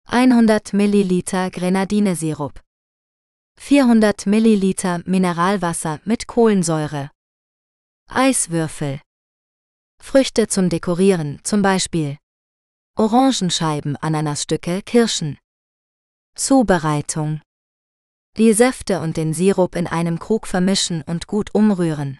100 0.07 0.73
Milliliter 0.73 1.49
Grenadinesirup. 1.49 2.61
400 3.59 4.27
Milliliter 4.27 5.01
Mineralwasser 5.05 5.99
mit 6.05 6.27
Kohlensäure. 6.27 7.09
Eiswürfel. 8.07 9.01
Früchte 10.01 10.47
zum 10.47 10.69
Dekorieren, 10.69 11.39
zum 11.43 11.61
Beispiel 11.61 12.17
Orangenscheiben, 12.97 13.97
Ananasstücke, 13.97 14.81
Kirschen. 14.81 15.37
Zubereitung. 16.35 17.41
Die 18.37 18.53
Säfte 18.53 18.99
und 18.99 19.17
den 19.17 19.33
Sirup 19.33 19.75
in 19.75 19.87
einem 19.87 20.19
Krug 20.19 20.45
vermischen 20.45 21.01
und 21.01 21.25
gut 21.27 21.55
umrühren. 21.55 22.19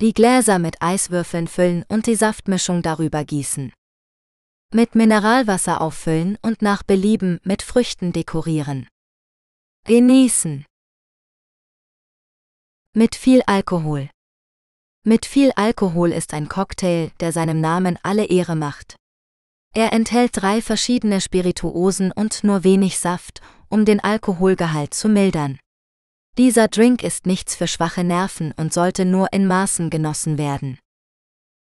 Die 0.00 0.14
Gläser 0.14 0.60
mit 0.60 0.80
Eiswürfeln 0.80 1.48
füllen 1.48 1.84
und 1.88 2.06
die 2.06 2.14
Saftmischung 2.14 2.82
darüber 2.82 3.24
gießen. 3.24 3.72
Mit 4.72 4.94
Mineralwasser 4.94 5.80
auffüllen 5.80 6.38
und 6.40 6.62
nach 6.62 6.84
Belieben 6.84 7.40
mit 7.42 7.62
Früchten 7.62 8.12
dekorieren. 8.12 8.86
Genießen. 9.86 10.64
Mit 12.94 13.16
viel 13.16 13.42
Alkohol. 13.46 14.08
Mit 15.04 15.26
viel 15.26 15.50
Alkohol 15.56 16.12
ist 16.12 16.32
ein 16.32 16.48
Cocktail, 16.48 17.10
der 17.18 17.32
seinem 17.32 17.60
Namen 17.60 17.98
alle 18.04 18.26
Ehre 18.26 18.54
macht. 18.54 18.94
Er 19.74 19.92
enthält 19.92 20.30
drei 20.34 20.62
verschiedene 20.62 21.20
Spirituosen 21.20 22.12
und 22.12 22.44
nur 22.44 22.62
wenig 22.62 23.00
Saft, 23.00 23.40
um 23.68 23.84
den 23.84 23.98
Alkoholgehalt 23.98 24.94
zu 24.94 25.08
mildern. 25.08 25.58
Dieser 26.38 26.68
Drink 26.68 27.02
ist 27.02 27.26
nichts 27.26 27.56
für 27.56 27.66
schwache 27.66 28.04
Nerven 28.04 28.52
und 28.52 28.72
sollte 28.72 29.04
nur 29.04 29.32
in 29.32 29.48
Maßen 29.48 29.90
genossen 29.90 30.38
werden. 30.38 30.78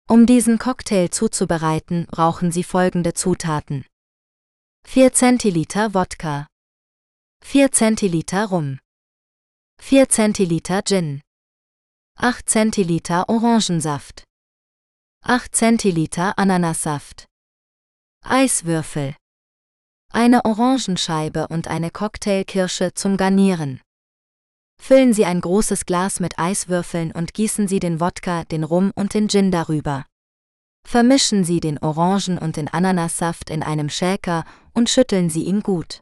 Um 0.07 0.27
diesen 0.27 0.59
Cocktail 0.59 1.09
zuzubereiten, 1.09 2.05
brauchen 2.05 2.51
Sie 2.51 2.63
folgende 2.63 3.15
Zutaten. 3.15 3.83
4 4.87 5.11
Zentiliter 5.11 5.95
Wodka, 5.95 6.45
4 7.43 7.71
Zentiliter 7.71 8.45
Rum, 8.45 8.77
4 9.81 10.07
Zentiliter 10.07 10.83
Gin, 10.83 11.21
8 12.17 12.47
Zentiliter 12.47 13.27
Orangensaft, 13.27 14.23
8 15.23 15.55
Zentiliter 15.55 16.37
Ananassaft, 16.37 17.25
Eiswürfel, 18.23 19.15
eine 20.13 20.45
Orangenscheibe 20.45 21.47
und 21.47 21.67
eine 21.67 21.89
Cocktailkirsche 21.89 22.93
zum 22.93 23.17
Garnieren. 23.17 23.81
Füllen 24.81 25.13
Sie 25.13 25.25
ein 25.25 25.41
großes 25.41 25.85
Glas 25.85 26.19
mit 26.19 26.39
Eiswürfeln 26.39 27.11
und 27.11 27.33
gießen 27.33 27.67
Sie 27.67 27.79
den 27.79 27.99
Wodka, 27.99 28.45
den 28.45 28.63
Rum 28.63 28.91
und 28.95 29.13
den 29.13 29.27
Gin 29.29 29.51
darüber. 29.51 30.05
Vermischen 30.87 31.43
Sie 31.43 31.59
den 31.59 31.77
Orangen- 31.77 32.39
und 32.39 32.55
den 32.55 32.67
Ananassaft 32.67 33.49
in 33.49 33.61
einem 33.61 33.89
Shaker 33.89 34.45
und 34.73 34.89
schütteln 34.89 35.29
Sie 35.29 35.43
ihn 35.43 35.61
gut. 35.61 35.99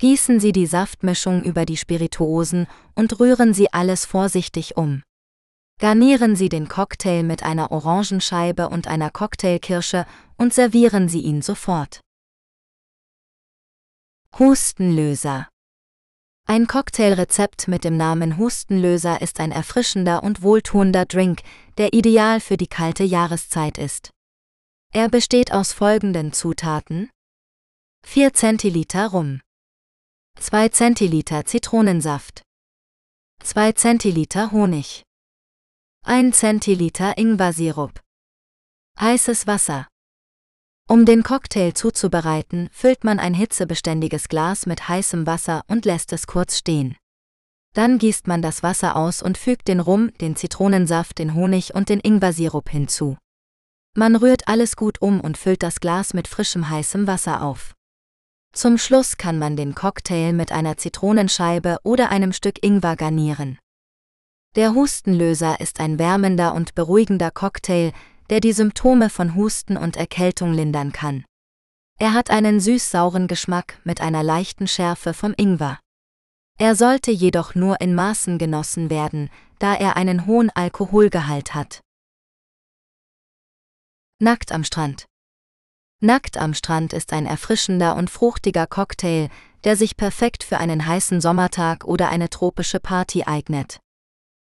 Gießen 0.00 0.40
Sie 0.40 0.52
die 0.52 0.66
Saftmischung 0.66 1.44
über 1.44 1.66
die 1.66 1.76
Spirituosen 1.76 2.66
und 2.94 3.20
rühren 3.20 3.54
Sie 3.54 3.72
alles 3.72 4.06
vorsichtig 4.06 4.76
um. 4.76 5.02
Garnieren 5.78 6.36
Sie 6.36 6.48
den 6.48 6.68
Cocktail 6.68 7.22
mit 7.22 7.42
einer 7.42 7.70
Orangenscheibe 7.70 8.68
und 8.70 8.88
einer 8.88 9.10
Cocktailkirsche 9.10 10.06
und 10.36 10.52
servieren 10.54 11.08
Sie 11.08 11.20
ihn 11.20 11.42
sofort. 11.42 12.00
Hustenlöser 14.38 15.48
Ein 16.50 16.66
Cocktailrezept 16.66 17.68
mit 17.68 17.84
dem 17.84 17.96
Namen 17.96 18.36
Hustenlöser 18.36 19.22
ist 19.22 19.38
ein 19.38 19.52
erfrischender 19.52 20.24
und 20.24 20.42
wohltuender 20.42 21.06
Drink, 21.06 21.42
der 21.78 21.92
ideal 21.92 22.40
für 22.40 22.56
die 22.56 22.66
kalte 22.66 23.04
Jahreszeit 23.04 23.78
ist. 23.78 24.10
Er 24.92 25.08
besteht 25.08 25.52
aus 25.52 25.72
folgenden 25.72 26.32
Zutaten: 26.32 27.08
4 28.04 28.34
Zentiliter 28.34 29.12
Rum, 29.12 29.40
2 30.40 30.70
Zentiliter 30.70 31.44
Zitronensaft, 31.44 32.42
2 33.44 33.70
Zentiliter 33.74 34.50
Honig, 34.50 35.04
1 36.04 36.36
Zentiliter 36.36 37.16
Ingwersirup, 37.16 38.00
heißes 38.98 39.46
Wasser. 39.46 39.86
Um 40.90 41.04
den 41.04 41.22
Cocktail 41.22 41.72
zuzubereiten, 41.72 42.68
füllt 42.72 43.04
man 43.04 43.20
ein 43.20 43.32
hitzebeständiges 43.32 44.26
Glas 44.28 44.66
mit 44.66 44.88
heißem 44.88 45.24
Wasser 45.24 45.62
und 45.68 45.84
lässt 45.84 46.12
es 46.12 46.26
kurz 46.26 46.58
stehen. 46.58 46.96
Dann 47.74 47.98
gießt 47.98 48.26
man 48.26 48.42
das 48.42 48.64
Wasser 48.64 48.96
aus 48.96 49.22
und 49.22 49.38
fügt 49.38 49.68
den 49.68 49.78
Rum, 49.78 50.10
den 50.20 50.34
Zitronensaft, 50.34 51.20
den 51.20 51.36
Honig 51.36 51.76
und 51.76 51.90
den 51.90 52.00
Ingwersirup 52.00 52.68
hinzu. 52.68 53.16
Man 53.96 54.16
rührt 54.16 54.48
alles 54.48 54.74
gut 54.74 55.00
um 55.00 55.20
und 55.20 55.38
füllt 55.38 55.62
das 55.62 55.78
Glas 55.78 56.12
mit 56.12 56.26
frischem 56.26 56.68
heißem 56.68 57.06
Wasser 57.06 57.44
auf. 57.44 57.76
Zum 58.52 58.76
Schluss 58.76 59.16
kann 59.16 59.38
man 59.38 59.54
den 59.54 59.76
Cocktail 59.76 60.32
mit 60.32 60.50
einer 60.50 60.76
Zitronenscheibe 60.76 61.78
oder 61.84 62.10
einem 62.10 62.32
Stück 62.32 62.64
Ingwer 62.64 62.96
garnieren. 62.96 63.60
Der 64.56 64.74
Hustenlöser 64.74 65.60
ist 65.60 65.78
ein 65.78 66.00
wärmender 66.00 66.52
und 66.52 66.74
beruhigender 66.74 67.30
Cocktail, 67.30 67.92
der 68.30 68.40
die 68.40 68.52
Symptome 68.52 69.10
von 69.10 69.34
Husten 69.34 69.76
und 69.76 69.96
Erkältung 69.96 70.52
lindern 70.52 70.92
kann. 70.92 71.24
Er 71.98 72.14
hat 72.14 72.30
einen 72.30 72.60
süß-sauren 72.60 73.26
Geschmack 73.26 73.78
mit 73.84 74.00
einer 74.00 74.22
leichten 74.22 74.66
Schärfe 74.66 75.12
vom 75.12 75.34
Ingwer. 75.36 75.78
Er 76.58 76.74
sollte 76.74 77.10
jedoch 77.10 77.54
nur 77.54 77.80
in 77.80 77.94
Maßen 77.94 78.38
genossen 78.38 78.88
werden, 78.88 79.28
da 79.58 79.74
er 79.74 79.96
einen 79.96 80.26
hohen 80.26 80.50
Alkoholgehalt 80.50 81.54
hat. 81.54 81.80
Nackt 84.18 84.52
am 84.52 84.64
Strand. 84.64 85.06
Nackt 86.02 86.38
am 86.38 86.54
Strand 86.54 86.92
ist 86.92 87.12
ein 87.12 87.26
erfrischender 87.26 87.96
und 87.96 88.08
fruchtiger 88.08 88.66
Cocktail, 88.66 89.28
der 89.64 89.76
sich 89.76 89.96
perfekt 89.96 90.44
für 90.44 90.58
einen 90.58 90.86
heißen 90.86 91.20
Sommertag 91.20 91.84
oder 91.84 92.08
eine 92.08 92.30
tropische 92.30 92.80
Party 92.80 93.24
eignet. 93.24 93.80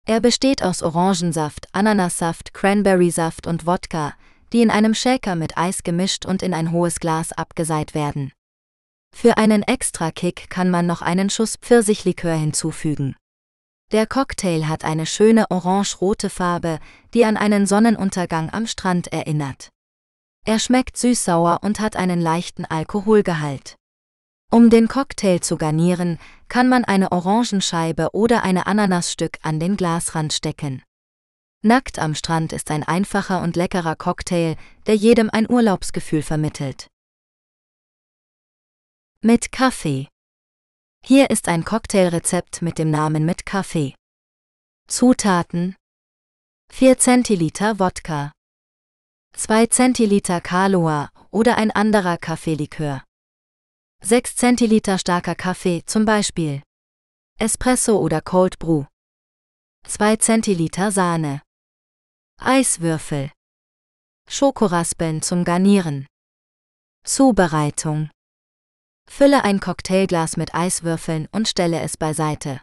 Er 0.04 0.21
besteht 0.21 0.62
aus 0.62 0.82
Orangensaft, 0.82 1.68
Ananassaft, 1.73 2.54
Cranberrysaft 2.54 3.47
und 3.47 3.66
Wodka, 3.66 4.14
die 4.52 4.61
in 4.61 4.71
einem 4.71 4.94
Shaker 4.94 5.37
mit 5.37 5.56
Eis 5.56 5.85
gemischt 5.85 6.26
und 6.26 6.42
in 6.42 6.54
ein 6.54 6.73
hohes 6.73 6.99
Glas 6.99 7.32
abgeseit 7.32 7.94
werden. 7.94 8.32
Für 9.14 9.37
einen 9.37 9.62
Extra-Kick 9.62 10.50
kann 10.50 10.71
man 10.71 10.87
noch 10.87 11.02
einen 11.02 11.30
Schuss 11.30 11.56
Pfirsichlikör 11.56 12.35
hinzufügen. 12.35 13.14
Der 13.92 14.06
Cocktail 14.06 14.68
hat 14.68 14.85
eine 14.85 15.06
schöne 15.06 15.50
orange-rote 15.50 16.30
Farbe, 16.30 16.78
die 17.14 17.25
an 17.25 17.37
einen 17.37 17.66
Sonnenuntergang 17.66 18.50
am 18.50 18.66
Strand 18.66 19.12
erinnert. 19.12 19.68
Er 20.44 20.59
schmeckt 20.59 20.97
süß-sauer 20.97 21.61
und 21.62 21.78
hat 21.78 21.94
einen 21.94 22.21
leichten 22.21 22.64
Alkoholgehalt. 22.64 23.76
Um 24.54 24.68
den 24.68 24.87
Cocktail 24.87 25.40
zu 25.40 25.56
garnieren, 25.56 26.18
kann 26.49 26.68
man 26.68 26.85
eine 26.85 27.11
Orangenscheibe 27.11 28.11
oder 28.12 28.42
eine 28.42 28.66
Ananasstück 28.66 29.38
an 29.40 29.59
den 29.59 29.78
Glasrand 29.78 30.35
stecken. 30.35 30.82
Nackt 31.62 31.99
am 31.99 32.14
Strand 32.14 32.52
ist 32.52 32.71
ein 32.71 32.82
einfacher 32.82 33.40
und 33.40 33.56
leckerer 33.56 33.97
Cocktail, 33.97 34.56
der 34.87 34.94
jedem 34.94 35.30
ein 35.30 35.50
Urlaubsgefühl 35.50 36.21
vermittelt. 36.21 36.88
Mit 39.23 39.52
Kaffee. 39.52 40.09
Hier 41.02 41.30
ist 41.30 41.49
ein 41.49 41.64
Cocktailrezept 41.64 42.61
mit 42.61 42.76
dem 42.76 42.90
Namen 42.90 43.25
mit 43.25 43.47
Kaffee. 43.47 43.94
Zutaten 44.87 45.76
4 46.71 46.99
Zentiliter 46.99 47.78
Wodka 47.78 48.32
2 49.35 49.68
Zentiliter 49.68 50.42
Kaloa 50.42 51.09
oder 51.30 51.56
ein 51.56 51.71
anderer 51.71 52.18
Kaffeelikör 52.18 53.02
6 54.04 54.35
Zentiliter 54.35 54.99
starker 54.99 55.37
Kaffee 55.37 55.85
zum 55.87 56.04
Beispiel 56.04 56.61
Espresso 57.38 57.97
oder 58.00 58.21
Cold 58.21 58.59
Brew 58.59 58.87
2 59.87 60.16
Zentiliter 60.16 60.90
Sahne 60.90 61.40
Eiswürfel. 62.40 63.30
Schokoraspeln 64.28 65.23
zum 65.23 65.44
Garnieren. 65.44 66.09
Zubereitung. 67.04 68.11
Fülle 69.09 69.44
ein 69.44 69.61
Cocktailglas 69.61 70.37
mit 70.37 70.52
Eiswürfeln 70.52 71.28
und 71.30 71.47
stelle 71.47 71.80
es 71.80 71.97
beiseite. 71.97 72.61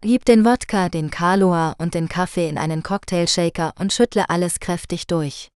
Gib 0.00 0.24
den 0.26 0.44
Wodka, 0.44 0.88
den 0.88 1.10
Kaloa 1.10 1.74
und 1.78 1.94
den 1.94 2.08
Kaffee 2.08 2.48
in 2.48 2.56
einen 2.56 2.84
Cocktailshaker 2.84 3.74
und 3.80 3.92
schüttle 3.92 4.30
alles 4.30 4.60
kräftig 4.60 5.08
durch. 5.08 5.48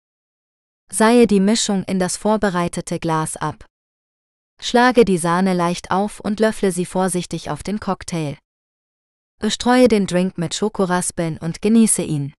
Seihe 0.92 1.28
die 1.28 1.40
Mischung 1.40 1.84
in 1.84 2.00
das 2.00 2.18
vorbereitete 2.18 2.98
Glas 2.98 3.38
ab. 3.38 3.70
Schlage 4.62 5.06
die 5.06 5.18
Sahne 5.18 5.54
leicht 5.54 5.90
auf 5.92 6.20
und 6.20 6.40
löffle 6.40 6.72
sie 6.72 6.86
vorsichtig 6.86 7.50
auf 7.50 7.64
den 7.64 7.80
Cocktail. 7.80 8.38
Bestreue 9.40 9.88
den 9.88 10.06
Drink 10.06 10.38
mit 10.38 10.54
Schokoraspeln 10.54 11.38
und 11.38 11.62
genieße 11.62 12.02
ihn. 12.02 12.34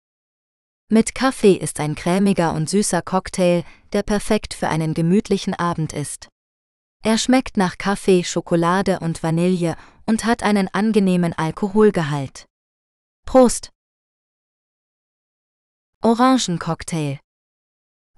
Mit 0.91 1.15
Kaffee 1.15 1.55
ist 1.55 1.81
ein 1.81 1.95
cremiger 1.95 2.53
und 2.53 2.69
süßer 2.69 3.01
Cocktail, 3.01 3.65
der 3.93 4.03
perfekt 4.03 4.53
für 4.53 4.69
einen 4.69 4.93
gemütlichen 4.93 5.55
Abend 5.55 5.93
ist. 5.93 6.29
Er 7.03 7.17
schmeckt 7.17 7.57
nach 7.57 7.79
Kaffee, 7.79 8.23
Schokolade 8.25 9.01
und 9.01 9.23
Vanille 9.23 9.77
und 10.05 10.27
hat 10.27 10.43
einen 10.43 10.69
angenehmen 10.69 11.33
Alkoholgehalt. 11.33 12.45
Prost! 13.25 13.71
Orangencocktail. 16.03 17.19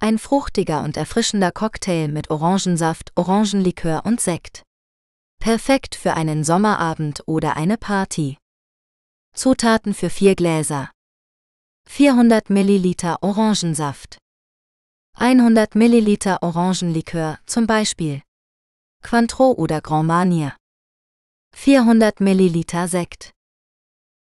Ein 0.03 0.19
fruchtiger 0.19 0.83
und 0.83 0.97
erfrischender 0.97 1.53
Cocktail 1.53 2.09
mit 2.09 2.29
Orangensaft, 2.29 3.13
Orangenlikör 3.15 4.05
und 4.05 4.19
Sekt. 4.19 4.61
Perfekt 5.39 5.95
für 5.95 6.13
einen 6.15 6.43
Sommerabend 6.43 7.23
oder 7.25 7.55
eine 7.55 7.77
Party. 7.77 8.37
Zutaten 9.33 9.93
für 9.93 10.09
vier 10.09 10.35
Gläser. 10.35 10.91
400 11.87 12.49
Milliliter 12.49 13.23
Orangensaft. 13.23 14.17
100 15.15 15.73
Milliliter 15.75 16.43
Orangenlikör, 16.43 17.39
zum 17.45 17.65
Beispiel 17.65 18.23
Cointreau 19.07 19.53
oder 19.53 19.79
Grand 19.79 20.07
Marnier. 20.07 20.53
400 21.55 22.19
Milliliter 22.19 22.89
Sekt. 22.89 23.31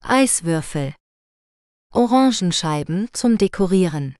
Eiswürfel. 0.03 0.95
Orangenscheiben 1.93 3.11
zum 3.13 3.37
Dekorieren. 3.37 4.17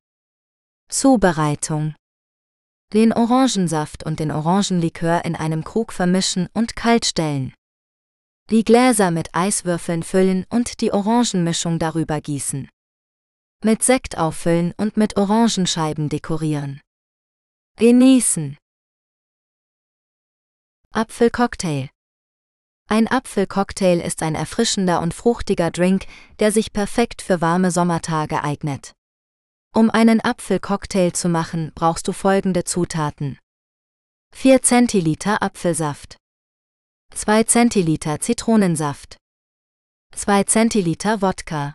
Zubereitung. 0.89 1.95
Den 2.93 3.13
Orangensaft 3.13 4.05
und 4.05 4.21
den 4.21 4.31
Orangenlikör 4.31 5.25
in 5.25 5.35
einem 5.35 5.65
Krug 5.65 5.93
vermischen 5.93 6.49
und 6.53 6.77
kaltstellen. 6.77 7.53
Die 8.51 8.65
Gläser 8.65 9.11
mit 9.11 9.35
Eiswürfeln 9.35 10.03
füllen 10.03 10.47
und 10.51 10.81
die 10.81 10.93
Orangenmischung 10.93 11.79
darüber 11.79 12.21
gießen 12.21 12.69
mit 13.65 13.83
Sekt 13.83 14.17
auffüllen 14.17 14.75
und 14.77 14.97
mit 14.97 15.17
Orangenscheiben 15.17 16.09
dekorieren. 16.09 16.81
Genießen. 17.79 18.57
Apfelcocktail. 20.93 21.91
Ein 22.89 23.09
Apfelcocktail 23.09 24.01
ist 24.01 24.23
ein 24.23 24.35
erfrischender 24.35 25.01
und 25.01 25.15
fruchtiger 25.15 25.71
Drink, 25.71 26.07
der 26.39 26.53
sich 26.53 26.73
perfekt 26.73 27.23
für 27.23 27.41
warme 27.41 27.71
Sommertage 27.71 28.45
eignet. 28.45 28.93
Um 29.77 29.91
einen 29.91 30.23
Apfelcocktail 30.23 31.13
zu 31.13 31.29
machen, 31.29 31.71
brauchst 31.75 32.09
du 32.09 32.15
folgende 32.15 32.65
Zutaten. 32.65 33.39
4 34.35 34.63
Zentiliter 34.63 35.43
Apfelsaft. 35.43 36.17
2 37.15 37.45
Zentiliter 37.45 38.19
Zitronensaft. 38.21 39.19
2 40.15 40.45
Zentiliter 40.45 41.21
Wodka. 41.21 41.75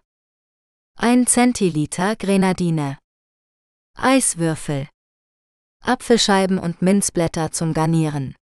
1 0.97 1.31
Zentiliter 1.31 2.15
Grenadine. 2.15 2.97
Eiswürfel. 3.95 4.89
Apfelscheiben 5.85 6.57
und 6.57 6.81
Minzblätter 6.81 7.51
zum 7.51 7.75
Garnieren. 7.75 8.35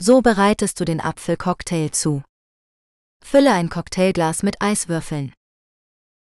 So 0.00 0.22
bereitest 0.22 0.80
du 0.80 0.86
den 0.86 1.02
Apfelcocktail 1.02 1.90
zu. 1.90 2.22
Fülle 3.22 3.52
ein 3.52 3.68
Cocktailglas 3.68 4.42
mit 4.42 4.62
Eiswürfeln. 4.62 5.34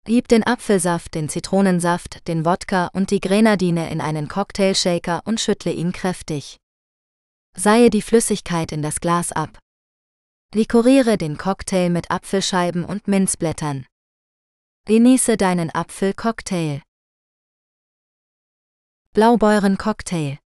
Gib 0.07 0.29
den 0.29 0.47
Apfelsaft, 0.47 1.17
den 1.17 1.29
Zitronensaft, 1.29 2.29
den 2.29 2.45
Wodka 2.45 2.87
und 2.93 3.11
die 3.11 3.19
Grenadine 3.19 3.91
in 3.91 4.01
einen 4.01 4.29
Cocktailshaker 4.29 5.23
und 5.25 5.41
schüttle 5.41 5.73
ihn 5.73 5.91
kräftig. 5.91 6.59
Seihe 7.57 7.91
die 7.91 8.03
Flüssigkeit 8.03 8.71
in 8.71 8.83
das 8.83 9.01
Glas 9.01 9.33
ab. 9.33 9.59
Dekoriere 10.55 11.19
den 11.19 11.37
Cocktail 11.37 11.91
mit 11.91 12.13
Apfelscheiben 12.13 12.85
und 12.85 13.09
Minzblättern. 13.09 13.85
Genieße 14.85 15.37
deinen 15.37 15.75
Apfel-Cocktail. 15.75 16.83
Blaubeuren-Cocktail. 19.13 20.39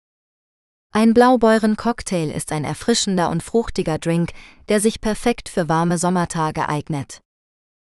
Ein 0.92 1.12
Blaubeuren-Cocktail 1.12 2.30
ist 2.30 2.50
ein 2.52 2.64
erfrischender 2.64 3.28
und 3.28 3.42
fruchtiger 3.42 3.98
Drink, 3.98 4.32
der 4.70 4.80
sich 4.80 5.02
perfekt 5.02 5.50
für 5.50 5.68
warme 5.68 5.98
Sommertage 5.98 6.66
eignet. 6.66 7.20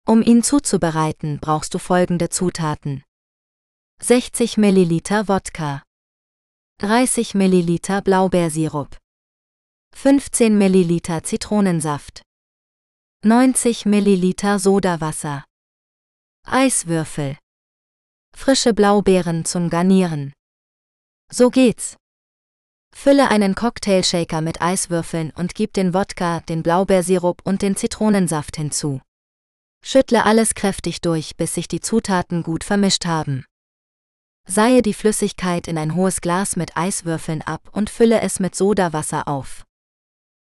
Um 0.09 0.23
ihn 0.23 0.45
zuzubereiten, 0.45 1.41
brauchst 1.41 1.75
du 1.75 1.81
folgende 1.81 2.29
Zutaten. 2.29 3.03
60 4.01 4.57
Milliliter 4.57 5.27
Wodka. 5.27 5.83
30 6.79 7.35
Milliliter 7.35 8.03
Blaubeersirup. 8.03 8.97
15 9.97 10.57
Milliliter 10.57 11.25
Zitronensaft. 11.25 12.23
90 13.25 13.85
Milliliter 13.87 14.61
Sodawasser. 14.61 15.45
Eiswürfel. 16.47 17.37
Frische 18.33 18.75
Blaubeeren 18.75 19.45
zum 19.45 19.71
Garnieren. 19.71 20.33
So 21.33 21.51
geht's. 21.51 21.97
Fülle 22.95 23.29
einen 23.29 23.57
Cocktailshaker 23.57 24.41
mit 24.41 24.63
Eiswürfeln 24.63 25.33
und 25.33 25.57
gib 25.57 25.73
den 25.73 25.95
Wodka, 25.95 26.41
den 26.43 26.63
Blaubeersirup 26.63 27.43
und 27.45 27.63
den 27.63 27.75
Zitronensaft 27.75 28.55
hinzu. 28.55 29.01
Schüttle 29.89 30.25
alles 30.25 30.57
kräftig 30.57 31.01
durch, 31.01 31.37
bis 31.37 31.55
sich 31.55 31.69
die 31.69 31.79
Zutaten 31.79 32.43
gut 32.43 32.65
vermischt 32.65 33.07
haben. 33.07 33.45
Seihe 34.45 34.83
die 34.83 34.93
Flüssigkeit 34.93 35.69
in 35.69 35.79
ein 35.79 35.95
hohes 35.95 36.21
Glas 36.21 36.57
mit 36.57 36.77
Eiswürfeln 36.77 37.41
ab 37.43 37.69
und 37.71 37.89
fülle 37.89 38.21
es 38.21 38.41
mit 38.41 38.57
Sodawasser 38.57 39.29
auf. 39.29 39.63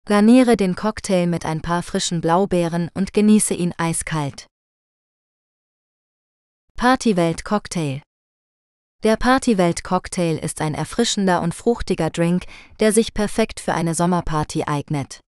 Garniere 0.05 0.57
den 0.57 0.75
Cocktail 0.75 1.29
mit 1.29 1.47
ein 1.47 1.61
paar 1.61 1.85
frischen 1.85 2.21
Blaubeeren 2.21 2.91
und 2.93 3.13
genieße 3.13 3.55
ihn 3.55 3.73
eiskalt. 3.79 4.49
Partywelt 6.75 7.45
Cocktail. 7.45 8.03
Der 9.05 9.17
Partywelt-Cocktail 9.17 10.39
ist 10.39 10.61
ein 10.61 10.75
erfrischender 10.75 11.41
und 11.41 11.55
fruchtiger 11.55 12.11
Drink, 12.11 12.47
der 12.81 12.93
sich 12.93 13.15
perfekt 13.15 13.61
für 13.61 13.75
eine 13.75 13.95
Sommerparty 13.95 14.65
eignet. 14.65 15.21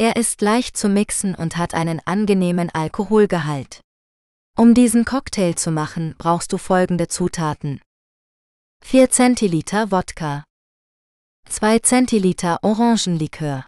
Er 0.00 0.16
ist 0.16 0.40
leicht 0.40 0.78
zu 0.78 0.88
mixen 0.88 1.34
und 1.34 1.58
hat 1.58 1.74
einen 1.74 2.00
angenehmen 2.06 2.70
Alkoholgehalt. 2.70 3.82
Um 4.56 4.72
diesen 4.72 5.04
Cocktail 5.04 5.56
zu 5.56 5.70
machen, 5.70 6.14
brauchst 6.16 6.54
du 6.54 6.56
folgende 6.56 7.08
Zutaten. 7.08 7.82
4 8.82 9.10
Zentiliter 9.10 9.90
Wodka, 9.90 10.44
2 11.50 11.80
Zentiliter 11.80 12.60
Orangenlikör, 12.62 13.66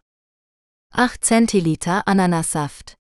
8 0.94 1.22
Zentiliter 1.22 2.08
Ananassaft, 2.08 2.94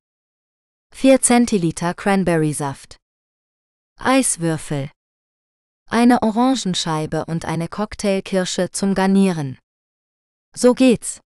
4 0.94 1.22
Zentiliter 1.22 1.94
Cranberry-Saft, 1.94 2.98
Eiswürfel, 3.98 4.90
eine 5.88 6.20
Orangenscheibe 6.20 7.24
und 7.24 7.46
eine 7.46 7.68
Cocktailkirsche 7.68 8.72
zum 8.72 8.94
Garnieren. 8.94 9.58
So 10.54 10.74
geht's. 10.74 11.22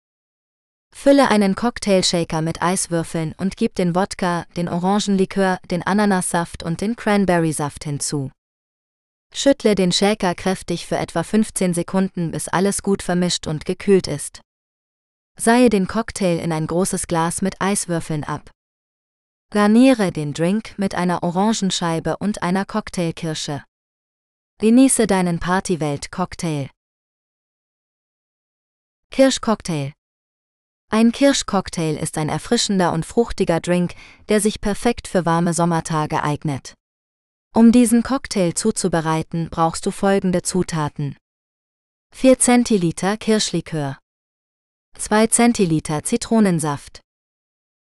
Fülle 0.98 1.30
einen 1.30 1.56
Cocktailshaker 1.56 2.42
mit 2.42 2.64
Eiswürfeln 2.64 3.36
und 3.38 3.58
gib 3.58 3.76
den 3.76 3.94
Wodka, 3.94 4.46
den 4.56 4.68
Orangenlikör, 4.68 5.60
den 5.70 5.84
Ananassaft 5.84 6.64
und 6.64 6.82
den 6.82 6.96
Cranberry-Saft 6.96 7.84
hinzu. 7.84 8.32
Schüttle 9.32 9.76
den 9.76 9.92
Shaker 9.92 10.34
kräftig 10.34 10.88
für 10.88 10.98
etwa 10.98 11.22
15 11.22 11.76
Sekunden, 11.76 12.32
bis 12.32 12.48
alles 12.48 12.82
gut 12.82 13.04
vermischt 13.04 13.46
und 13.46 13.66
gekühlt 13.66 14.08
ist. 14.08 14.42
Seihe 15.38 15.70
den 15.70 15.86
Cocktail 15.86 16.40
in 16.40 16.52
ein 16.52 16.66
großes 16.66 17.06
Glas 17.06 17.44
mit 17.44 17.62
Eiswürfeln 17.62 18.24
ab. 18.24 18.50
Garniere 19.52 20.12
den 20.12 20.34
Drink 20.34 20.74
mit 20.80 20.96
einer 20.96 21.22
Orangenscheibe 21.22 22.18
und 22.18 22.42
einer 22.42 22.66
Cocktailkirsche. 22.66 23.64
Genieße 24.60 25.06
deinen 25.06 25.40
Partywelt-Cocktail. 25.40 26.70
Kirschcocktail. 29.12 29.94
Ein 30.90 31.12
Kirschcocktail 31.12 31.98
ist 31.98 32.18
ein 32.18 32.30
erfrischender 32.30 32.94
und 32.94 33.06
fruchtiger 33.06 33.60
Drink, 33.60 33.96
der 34.30 34.40
sich 34.40 34.62
perfekt 34.62 35.08
für 35.08 35.26
warme 35.26 35.54
Sommertage 35.54 36.24
eignet. 36.24 36.74
Um 37.54 37.72
diesen 37.72 38.04
Cocktail 38.04 38.54
zuzubereiten, 38.54 39.50
brauchst 39.50 39.86
du 39.86 39.92
folgende 39.92 40.42
Zutaten. 40.42 41.18
4 42.14 42.40
Zentiliter 42.40 43.18
Kirschlikör, 43.18 43.98
2 44.98 45.28
Zentiliter 45.28 46.04
Zitronensaft, 46.04 47.02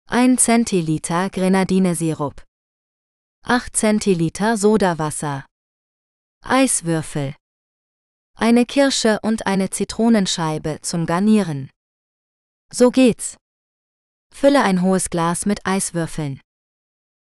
1 0.09 0.43
Zentiliter 0.43 1.29
Grenadinesirup, 1.29 2.43
8 3.43 3.75
Zentiliter 3.75 4.57
Sodawasser, 4.57 5.45
Eiswürfel. 6.43 7.35
Eine 8.37 8.65
Kirsche 8.65 9.19
und 9.21 9.47
eine 9.47 9.69
Zitronenscheibe 9.69 10.79
zum 10.81 11.05
Garnieren. 11.05 11.69
So 12.71 12.91
geht's. 12.91 13.37
Fülle 14.33 14.63
ein 14.63 14.81
hohes 14.81 15.09
Glas 15.09 15.45
mit 15.45 15.65
Eiswürfeln. 15.65 16.41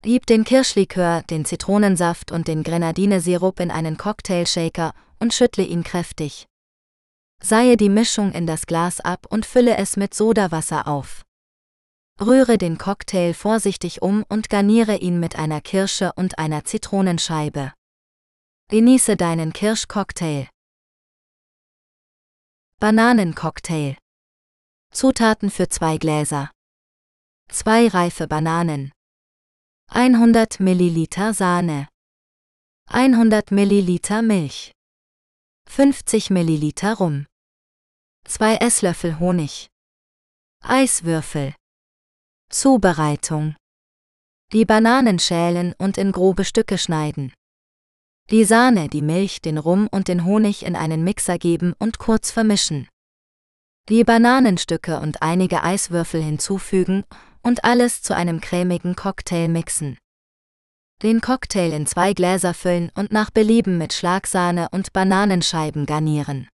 Gib 0.02 0.26
den 0.26 0.44
Kirschlikör, 0.44 1.22
den 1.22 1.44
Zitronensaft 1.44 2.30
und 2.30 2.48
den 2.48 2.62
Grenadinesirup 2.62 3.60
in 3.60 3.70
einen 3.70 3.96
Cocktailshaker 3.96 4.94
und 5.18 5.34
schüttle 5.34 5.64
ihn 5.64 5.82
kräftig. 5.82 6.46
Seihe 7.42 7.76
die 7.76 7.88
Mischung 7.88 8.32
in 8.32 8.46
das 8.46 8.66
Glas 8.66 9.00
ab 9.00 9.26
und 9.28 9.46
fülle 9.46 9.76
es 9.76 9.96
mit 9.96 10.14
Sodawasser 10.14 10.86
auf. 10.88 11.24
Rühre 12.20 12.58
den 12.58 12.78
Cocktail 12.78 13.32
vorsichtig 13.32 14.02
um 14.02 14.24
und 14.28 14.50
garniere 14.50 14.96
ihn 14.96 15.20
mit 15.20 15.36
einer 15.36 15.60
Kirsche 15.60 16.12
und 16.16 16.38
einer 16.38 16.64
Zitronenscheibe. 16.64 17.72
Genieße 18.70 19.16
deinen 19.16 19.52
Kirschcocktail. 19.52 20.48
Bananencocktail. 22.80 23.96
Zutaten 24.92 25.51
für 25.51 25.68
zwei 25.68 25.98
Gläser. 25.98 26.51
Zwei 27.51 27.88
reife 27.88 28.27
Bananen. 28.27 28.92
100 29.90 30.61
Milliliter 30.61 31.33
Sahne. 31.35 31.88
100 32.87 33.51
Milliliter 33.51 34.22
Milch. 34.22 34.72
50 35.68 36.31
Milliliter 36.31 36.94
Rum. 36.94 37.27
2 38.24 38.57
Esslöffel 38.57 39.18
Honig. 39.18 39.68
Eiswürfel. 40.64 41.55
Zubereitung. 42.51 43.57
Die 44.53 44.64
Bananen 44.64 45.18
schälen 45.18 45.74
und 45.79 45.98
in 45.98 46.12
grobe 46.12 46.44
Stücke 46.44 46.79
schneiden. 46.79 47.33
Die 48.31 48.44
Sahne, 48.44 48.88
die 48.88 49.03
Milch, 49.03 49.40
den 49.40 49.59
Rum 49.59 49.88
und 49.90 50.09
den 50.09 50.24
Honig 50.24 50.64
in 50.64 50.77
einen 50.77 51.05
Mixer 51.05 51.38
geben 51.38 51.74
und 51.79 51.98
kurz 51.98 52.31
vermischen. 52.31 52.88
Die 53.88 54.05
Bananenstücke 54.05 55.01
und 55.01 55.22
einige 55.22 55.62
Eiswürfel 55.62 56.22
hinzufügen 56.22 57.05
und 57.42 57.64
alles 57.64 58.03
zu 58.03 58.14
einem 58.14 58.40
cremigen 58.40 58.96
Cocktail 58.96 59.48
mixen. 59.48 59.96
Den 61.03 61.20
Cocktail 61.20 61.72
in 61.72 61.87
zwei 61.87 62.12
Gläser 62.12 62.53
füllen 62.53 62.90
und 62.94 63.12
nach 63.12 63.31
Belieben 63.31 63.79
mit 63.79 63.94
Schlagsahne 63.94 64.68
und 64.72 64.92
Bananenscheiben 64.92 65.87
garnieren. 65.87 66.48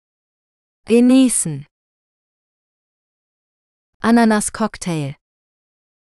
Genießen. 0.87 1.65
Ananas 4.01 4.51
Cocktail 4.51 5.15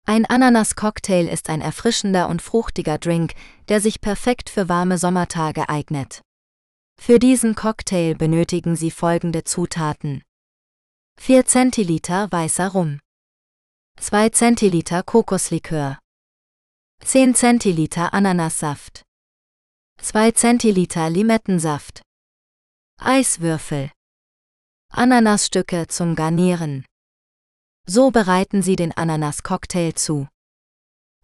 ein 0.04 0.26
Ananas-Cocktail 0.26 1.28
ist 1.28 1.48
ein 1.48 1.60
erfrischender 1.60 2.28
und 2.28 2.42
fruchtiger 2.42 2.98
Drink, 2.98 3.34
der 3.68 3.80
sich 3.80 4.00
perfekt 4.00 4.50
für 4.50 4.68
warme 4.68 4.98
Sommertage 4.98 5.68
eignet. 5.68 6.22
Für 7.00 7.20
diesen 7.20 7.54
Cocktail 7.54 8.16
benötigen 8.16 8.74
Sie 8.74 8.90
folgende 8.90 9.44
Zutaten. 9.44 10.24
4 11.24 11.46
Zentiliter 11.46 12.32
weißer 12.32 12.70
Rum. 12.70 12.98
2 14.00 14.30
Zentiliter 14.30 15.04
Kokoslikör. 15.04 16.00
10 17.04 17.36
Zentiliter 17.36 18.12
Ananassaft. 18.12 19.04
2 20.00 20.32
Zentiliter 20.32 21.08
Limettensaft. 21.10 22.02
Eiswürfel. 22.98 23.92
Ananasstücke 24.88 25.86
zum 25.86 26.16
Garnieren. 26.16 26.84
So 27.86 28.10
bereiten 28.10 28.60
Sie 28.62 28.74
den 28.74 28.90
Ananas-Cocktail 28.90 29.92
zu. 29.92 30.26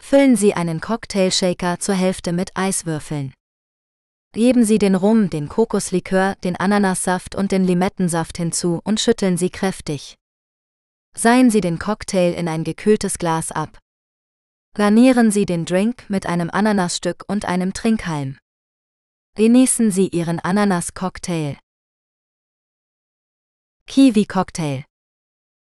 Füllen 0.01 0.37
Sie 0.37 0.55
einen 0.55 0.81
Cocktailshaker 0.81 1.81
zur 1.81 1.97
Hälfte 1.97 2.33
mit 2.33 2.57
Eiswürfeln. 2.57 3.35
Geben 4.33 4.65
Sie 4.65 4.79
den 4.79 4.95
Rum, 4.95 5.31
den 5.31 5.49
Kokoslikör, 5.49 6.37
den 6.45 6.57
Ananassaft 6.57 7.35
und 7.35 7.51
den 7.51 7.65
Limettensaft 7.65 8.37
hinzu 8.37 8.81
und 8.85 9.01
schütteln 9.01 9.37
Sie 9.37 9.51
kräftig. 9.51 10.17
Seien 11.17 11.51
Sie 11.51 11.61
den 11.61 11.79
Cocktail 11.79 12.35
in 12.35 12.49
ein 12.49 12.65
gekühltes 12.65 13.19
Glas 13.19 13.51
ab. 13.53 13.79
Garnieren 14.75 15.31
Sie 15.31 15.47
den 15.47 15.65
Drink 15.65 16.05
mit 16.09 16.27
einem 16.27 16.51
Ananasstück 16.51 17.25
und 17.27 17.47
einem 17.47 17.73
Trinkhalm. 17.73 18.39
Genießen 19.35 19.91
Sie 19.91 20.09
Ihren 20.09 20.41
Ananas-Cocktail. 20.41 21.57
Kiwi-Cocktail 23.87 24.85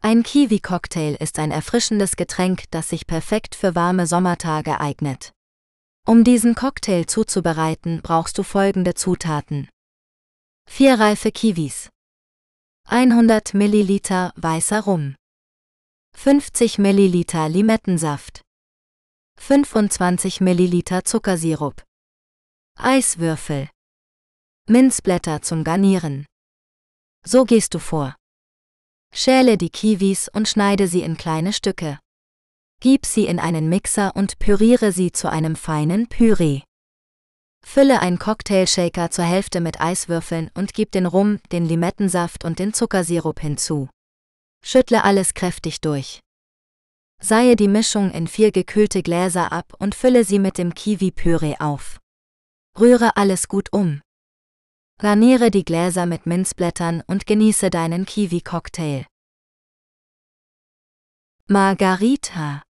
ein 0.02 0.22
Kiwi-Cocktail 0.22 1.16
ist 1.20 1.38
ein 1.38 1.50
erfrischendes 1.50 2.16
Getränk, 2.16 2.64
das 2.70 2.88
sich 2.88 3.06
perfekt 3.06 3.54
für 3.54 3.74
warme 3.74 4.06
Sommertage 4.06 4.80
eignet. 4.80 5.34
Um 6.10 6.24
diesen 6.24 6.56
Cocktail 6.56 7.04
zuzubereiten, 7.06 8.00
brauchst 8.02 8.36
du 8.36 8.42
folgende 8.42 8.94
Zutaten. 8.94 9.68
4 10.68 10.98
reife 10.98 11.30
Kiwis. 11.30 11.88
100 12.88 13.54
Milliliter 13.54 14.32
weißer 14.34 14.80
Rum. 14.80 15.14
50 16.16 16.78
Milliliter 16.78 17.48
Limettensaft. 17.48 18.42
25 19.38 20.40
Milliliter 20.40 21.04
Zuckersirup. 21.04 21.84
Eiswürfel. 22.76 23.70
Minzblätter 24.68 25.42
zum 25.42 25.62
Garnieren. 25.62 26.26
So 27.24 27.44
gehst 27.44 27.72
du 27.74 27.78
vor. 27.78 28.16
Schäle 29.14 29.56
die 29.56 29.70
Kiwis 29.70 30.28
und 30.28 30.48
schneide 30.48 30.88
sie 30.88 31.02
in 31.02 31.16
kleine 31.16 31.52
Stücke. 31.52 32.00
Gib 32.82 33.04
sie 33.04 33.26
in 33.26 33.38
einen 33.38 33.68
Mixer 33.68 34.16
und 34.16 34.38
püriere 34.38 34.90
sie 34.90 35.12
zu 35.12 35.30
einem 35.30 35.54
feinen 35.54 36.08
Püree. 36.08 36.62
Fülle 37.62 38.00
ein 38.00 38.18
Cocktailshaker 38.18 39.10
zur 39.10 39.26
Hälfte 39.26 39.60
mit 39.60 39.82
Eiswürfeln 39.82 40.50
und 40.54 40.72
gib 40.72 40.90
den 40.92 41.04
Rum, 41.04 41.40
den 41.52 41.66
Limettensaft 41.66 42.42
und 42.42 42.58
den 42.58 42.72
Zuckersirup 42.72 43.38
hinzu. 43.38 43.90
Schüttle 44.64 45.04
alles 45.04 45.34
kräftig 45.34 45.82
durch. 45.82 46.20
Seihe 47.22 47.54
die 47.54 47.68
Mischung 47.68 48.10
in 48.12 48.26
vier 48.26 48.50
gekühlte 48.50 49.02
Gläser 49.02 49.52
ab 49.52 49.74
und 49.78 49.94
fülle 49.94 50.24
sie 50.24 50.38
mit 50.38 50.56
dem 50.56 50.72
Kiwi-Püree 50.72 51.56
auf. 51.58 51.98
Rühre 52.78 53.14
alles 53.18 53.48
gut 53.48 53.74
um. 53.74 54.00
Garniere 54.98 55.50
die 55.50 55.66
Gläser 55.66 56.06
mit 56.06 56.24
Minzblättern 56.24 57.02
und 57.06 57.26
genieße 57.26 57.68
deinen 57.68 58.06
Kiwi-Cocktail. 58.06 59.04
Margarita 61.46 62.62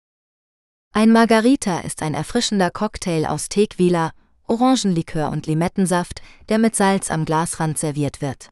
Ein 0.92 1.12
Margarita 1.12 1.80
ist 1.80 2.02
ein 2.02 2.14
erfrischender 2.14 2.72
Cocktail 2.72 3.26
aus 3.28 3.48
Tequila, 3.48 4.12
Orangenlikör 4.48 5.30
und 5.30 5.46
Limettensaft, 5.46 6.22
der 6.50 6.58
mit 6.58 6.76
Salz 6.76 7.12
am 7.12 7.26
Glasrand 7.26 7.78
serviert 7.78 8.22
wird. 8.22 8.50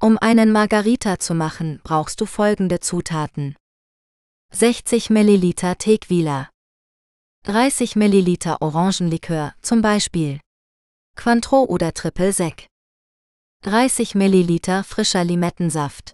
Um 0.00 0.18
einen 0.18 0.50
Margarita 0.50 1.20
zu 1.20 1.34
machen, 1.34 1.80
brauchst 1.84 2.20
du 2.20 2.26
folgende 2.26 2.80
Zutaten. 2.80 3.54
60 4.52 5.10
ml 5.10 5.54
Tequila, 5.76 6.50
30 7.44 7.96
ml 7.96 8.56
Orangenlikör, 8.60 9.54
zum 9.62 9.80
Beispiel. 9.82 10.40
Cointreau 11.16 11.64
oder 11.64 11.94
Triple 11.94 12.32
Sec, 12.32 12.66
30 13.62 14.14
ml 14.14 14.82
frischer 14.82 15.24
Limettensaft, 15.24 16.12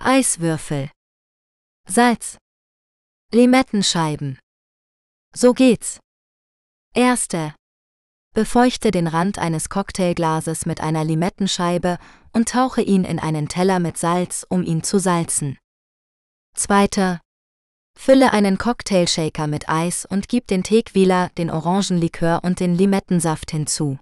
Eiswürfel, 0.00 0.90
Salz, 1.86 2.38
Limettenscheiben. 3.30 4.38
So 5.36 5.52
geht's. 5.52 6.00
Erste. 6.94 7.54
Befeuchte 8.34 8.90
den 8.90 9.06
Rand 9.06 9.38
eines 9.38 9.68
Cocktailglases 9.68 10.64
mit 10.64 10.80
einer 10.80 11.04
Limettenscheibe 11.04 11.98
und 12.32 12.48
tauche 12.48 12.80
ihn 12.80 13.04
in 13.04 13.18
einen 13.18 13.46
Teller 13.48 13.80
mit 13.80 13.98
Salz, 13.98 14.46
um 14.48 14.62
ihn 14.62 14.82
zu 14.82 14.98
salzen. 14.98 15.58
Zweiter. 16.54 17.20
Fülle 17.98 18.32
einen 18.32 18.56
Cocktailshaker 18.56 19.46
mit 19.46 19.68
Eis 19.68 20.06
und 20.06 20.30
gib 20.30 20.46
den 20.46 20.62
Tequila, 20.62 21.28
den 21.36 21.50
Orangenlikör 21.50 22.40
und 22.44 22.60
den 22.60 22.74
Limettensaft 22.74 23.50
hinzu. 23.50 23.98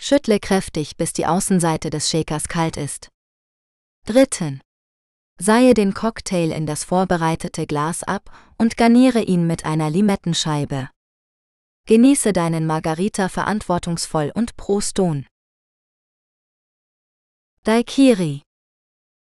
Schüttle 0.00 0.40
kräftig, 0.40 0.96
bis 0.96 1.12
die 1.12 1.26
Außenseite 1.26 1.90
des 1.90 2.08
Shakers 2.08 2.48
kalt 2.48 2.78
ist. 2.78 3.10
Dritten. 4.06 4.62
Seihe 5.40 5.72
den 5.72 5.94
Cocktail 5.94 6.50
in 6.50 6.66
das 6.66 6.82
vorbereitete 6.82 7.68
Glas 7.68 8.02
ab 8.02 8.28
und 8.58 8.76
garniere 8.76 9.22
ihn 9.22 9.46
mit 9.46 9.64
einer 9.64 9.88
Limettenscheibe. 9.88 10.90
Genieße 11.86 12.32
deinen 12.32 12.66
Margarita 12.66 13.28
verantwortungsvoll 13.28 14.32
und 14.34 14.56
pro 14.56 14.80
Stone. 14.80 15.26
Daikiri 17.62 18.42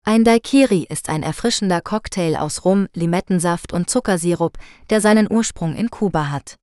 Ein 0.06 0.24
Daikiri 0.24 0.86
ist 0.88 1.10
ein 1.10 1.22
erfrischender 1.22 1.82
Cocktail 1.82 2.36
aus 2.36 2.64
Rum, 2.64 2.88
Limettensaft 2.94 3.74
und 3.74 3.90
Zuckersirup, 3.90 4.56
der 4.88 5.02
seinen 5.02 5.30
Ursprung 5.30 5.76
in 5.76 5.90
Kuba 5.90 6.30
hat. 6.30 6.56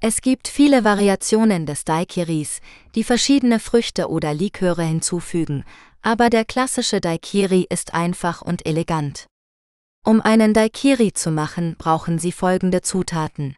Es 0.00 0.20
gibt 0.20 0.46
viele 0.46 0.84
Variationen 0.84 1.66
des 1.66 1.84
Daiquiris, 1.84 2.60
die 2.94 3.02
verschiedene 3.02 3.58
Früchte 3.58 4.08
oder 4.08 4.32
Liköre 4.32 4.84
hinzufügen, 4.84 5.64
aber 6.02 6.30
der 6.30 6.44
klassische 6.44 7.00
Daikiri 7.00 7.66
ist 7.68 7.94
einfach 7.94 8.42
und 8.42 8.66
elegant. 8.66 9.26
Um 10.04 10.20
einen 10.20 10.54
Daikiri 10.54 11.12
zu 11.12 11.30
machen, 11.30 11.76
brauchen 11.76 12.18
Sie 12.18 12.32
folgende 12.32 12.82
Zutaten. 12.82 13.56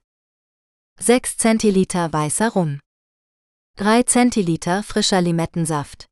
6 0.98 1.36
Zentiliter 1.36 2.12
weißer 2.12 2.50
Rum. 2.50 2.80
3 3.76 4.02
Zentiliter 4.02 4.82
frischer 4.82 5.20
Limettensaft. 5.20 6.06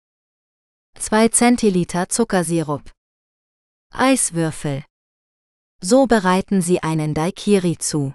2 0.98 1.28
Zentiliter 1.28 2.08
Zuckersirup. 2.08 2.90
Eiswürfel. 3.92 4.84
So 5.80 6.06
bereiten 6.06 6.62
Sie 6.62 6.82
einen 6.82 7.14
Daikiri 7.14 7.78
zu. 7.78 8.14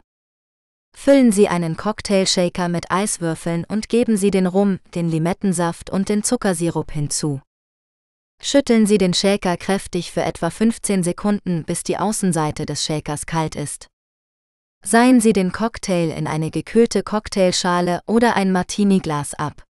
Füllen 0.95 1.32
Sie 1.32 1.47
einen 1.47 1.76
Cocktailshaker 1.76 2.69
mit 2.69 2.91
Eiswürfeln 2.91 3.65
und 3.65 3.89
geben 3.89 4.17
Sie 4.17 4.32
den 4.32 4.47
Rum, 4.47 4.80
den 4.95 5.10
Limettensaft 5.10 5.89
und 5.89 6.10
den 6.10 6.23
Zuckersirup 6.23 6.91
hinzu. 6.91 7.41
Schütteln 8.46 8.86
Sie 8.86 8.98
den 8.98 9.14
Shaker 9.14 9.56
kräftig 9.56 10.12
für 10.12 10.22
etwa 10.22 10.50
15 10.50 11.02
Sekunden, 11.02 11.64
bis 11.64 11.84
die 11.84 11.98
Außenseite 11.98 12.66
des 12.66 12.84
Shakers 12.84 13.26
kalt 13.26 13.56
ist. 13.56 13.88
Seien 14.86 15.22
Sie 15.22 15.32
den 15.32 15.54
Cocktail 15.54 16.10
in 16.10 16.28
eine 16.28 16.52
gekühlte 16.52 17.04
Cocktailschale 17.04 18.02
oder 18.06 18.36
ein 18.36 18.52
Martini-Glas 18.52 19.34
ab. 19.34 19.64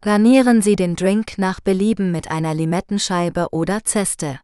Garnieren 0.00 0.62
Sie 0.62 0.76
den 0.76 0.96
Drink 0.96 1.36
nach 1.36 1.60
Belieben 1.60 2.10
mit 2.10 2.30
einer 2.30 2.54
Limettenscheibe 2.54 3.48
oder 3.52 3.84
Zeste. 3.84 4.40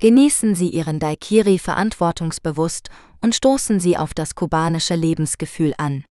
Genießen 0.00 0.54
Sie 0.54 0.70
Ihren 0.70 1.00
Daikiri 1.00 1.58
verantwortungsbewusst 1.58 2.88
und 3.20 3.34
stoßen 3.34 3.78
Sie 3.78 3.98
auf 3.98 4.14
das 4.14 4.34
kubanische 4.34 4.94
Lebensgefühl 4.94 5.74
an. 5.76 6.06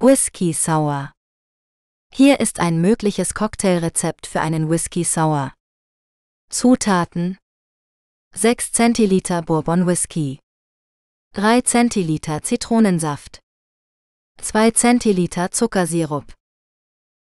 Whisky 0.00 0.52
Sour 0.52 1.12
Hier 2.12 2.40
ist 2.40 2.58
ein 2.58 2.80
mögliches 2.80 3.34
Cocktailrezept 3.34 4.26
für 4.26 4.40
einen 4.40 4.68
Whisky 4.68 5.04
Sour. 5.04 5.54
Zutaten 6.50 7.38
6 8.34 8.72
Zentiliter 8.72 9.42
Bourbon 9.42 9.86
Whisky, 9.86 10.40
3 11.34 11.60
Zentiliter 11.62 12.42
Zitronensaft, 12.42 13.40
2 14.42 14.72
Zentiliter 14.72 15.52
Zuckersirup, 15.52 16.34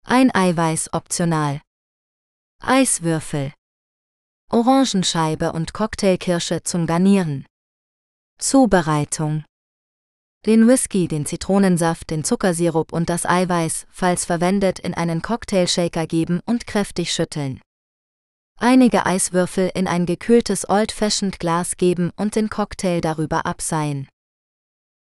ein 0.05 0.33
Eiweiß 0.33 0.93
optional, 0.93 1.61
Eiswürfel, 2.63 3.53
Orangenscheibe 4.51 5.53
und 5.53 5.75
Cocktailkirsche 5.75 6.63
zum 6.63 6.87
Garnieren. 6.87 7.47
Zubereitung 8.39 9.45
den 10.47 10.69
Whisky, 10.69 11.09
den 11.09 11.27
Zitronensaft, 11.27 12.11
den 12.11 12.25
Zuckersirup 12.25 12.93
und 12.93 13.11
das 13.11 13.27
Eiweiß, 13.27 13.87
falls 13.91 14.25
verwendet, 14.25 14.79
in 14.79 14.95
einen 14.95 15.23
Cocktailshaker 15.23 16.07
geben 16.07 16.41
und 16.47 16.67
kräftig 16.67 17.13
schütteln 17.13 17.61
einige 18.59 19.07
Eiswürfel 19.07 19.71
in 19.75 19.87
ein 19.87 20.05
gekühltes 20.07 20.69
Old-Fashioned 20.69 21.39
Glas 21.39 21.77
geben 21.77 22.11
und 22.17 22.37
den 22.37 22.51
Cocktail 22.51 23.01
darüber 23.01 23.47
abseihen. 23.47 24.09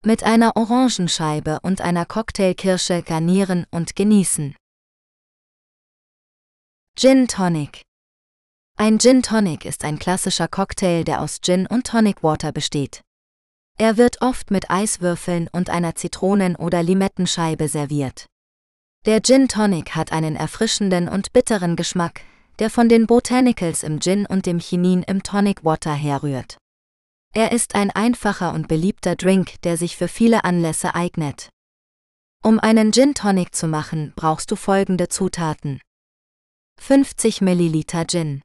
Mit 0.04 0.22
einer 0.22 0.56
Orangenscheibe 0.56 1.60
und 1.62 1.80
einer 1.80 2.06
Cocktailkirsche 2.06 3.02
garnieren 3.02 3.66
und 3.70 3.96
genießen. 3.96 4.54
Gin 6.98 7.26
Tonic 7.28 7.82
Ein 8.76 8.98
Gin 8.98 9.22
Tonic 9.22 9.64
ist 9.64 9.84
ein 9.84 9.98
klassischer 9.98 10.48
Cocktail, 10.48 11.04
der 11.04 11.20
aus 11.20 11.40
Gin 11.40 11.66
und 11.66 11.86
Tonic 11.86 12.22
Water 12.22 12.52
besteht. 12.52 13.02
Er 13.78 13.98
wird 13.98 14.22
oft 14.22 14.50
mit 14.50 14.70
Eiswürfeln 14.70 15.48
und 15.52 15.68
einer 15.68 15.94
Zitronen- 15.94 16.56
oder 16.56 16.82
Limettenscheibe 16.82 17.68
serviert. 17.68 18.26
Der 19.04 19.20
Gin 19.22 19.48
Tonic 19.48 19.94
hat 19.94 20.12
einen 20.12 20.34
erfrischenden 20.34 21.08
und 21.08 21.32
bitteren 21.34 21.76
Geschmack, 21.76 22.22
der 22.58 22.70
von 22.70 22.88
den 22.88 23.06
Botanicals 23.06 23.82
im 23.82 24.00
Gin 24.00 24.24
und 24.24 24.46
dem 24.46 24.58
Chinin 24.58 25.02
im 25.02 25.22
Tonic 25.22 25.62
Water 25.62 25.92
herrührt. 25.92 26.56
Er 27.34 27.52
ist 27.52 27.74
ein 27.74 27.90
einfacher 27.90 28.54
und 28.54 28.66
beliebter 28.66 29.14
Drink, 29.14 29.60
der 29.62 29.76
sich 29.76 29.96
für 29.98 30.08
viele 30.08 30.44
Anlässe 30.44 30.94
eignet. 30.94 31.50
Um 32.42 32.58
einen 32.58 32.92
Gin 32.92 33.12
Tonic 33.14 33.54
zu 33.54 33.68
machen, 33.68 34.14
brauchst 34.16 34.50
du 34.50 34.56
folgende 34.56 35.08
Zutaten. 35.08 35.80
50 36.80 37.42
ml 37.42 37.84
Gin. 38.06 38.42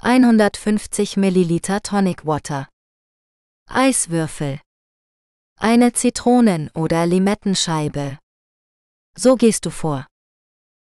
150 0.00 1.18
ml 1.18 1.60
Tonic 1.82 2.24
Water. 2.24 2.68
Eiswürfel. 3.72 4.60
Eine 5.56 5.92
Zitronen- 5.92 6.72
oder 6.74 7.06
Limettenscheibe. 7.06 8.18
So 9.16 9.36
gehst 9.36 9.64
du 9.64 9.70
vor. 9.70 10.08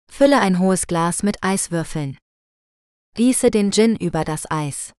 Fülle 0.10 0.40
ein 0.40 0.60
hohes 0.60 0.88
Glas 0.88 1.22
mit 1.22 1.44
Eiswürfeln. 1.44 2.18
Gieße 3.16 3.52
den 3.52 3.74
Gin 3.74 3.98
über 3.98 4.24
das 4.24 4.50
Eis. 4.50 4.94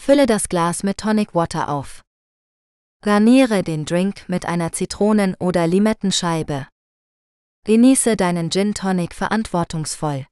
Fülle 0.00 0.24
das 0.24 0.48
Glas 0.48 0.82
mit 0.82 0.96
Tonic 0.96 1.34
Water 1.34 1.68
auf. 1.68 2.00
Garniere 3.02 3.62
den 3.62 3.84
Drink 3.84 4.26
mit 4.26 4.46
einer 4.46 4.72
Zitronen- 4.72 5.36
oder 5.38 5.66
Limettenscheibe. 5.66 6.68
Genieße 7.66 8.16
deinen 8.16 8.50
Gin 8.50 8.72
Tonic 8.72 9.14
verantwortungsvoll. 9.14 10.26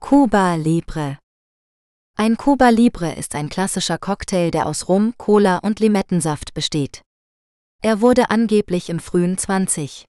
Cuba 0.00 0.54
Libre 0.56 1.18
Ein 2.20 2.36
Cuba 2.36 2.70
Libre 2.70 3.12
ist 3.12 3.36
ein 3.36 3.48
klassischer 3.48 3.96
Cocktail, 3.96 4.50
der 4.50 4.66
aus 4.66 4.88
Rum, 4.88 5.14
Cola 5.18 5.58
und 5.58 5.78
Limettensaft 5.78 6.52
besteht. 6.52 7.02
Er 7.80 8.00
wurde 8.00 8.30
angeblich 8.30 8.90
im 8.90 8.98
frühen 8.98 9.38
20. 9.38 10.04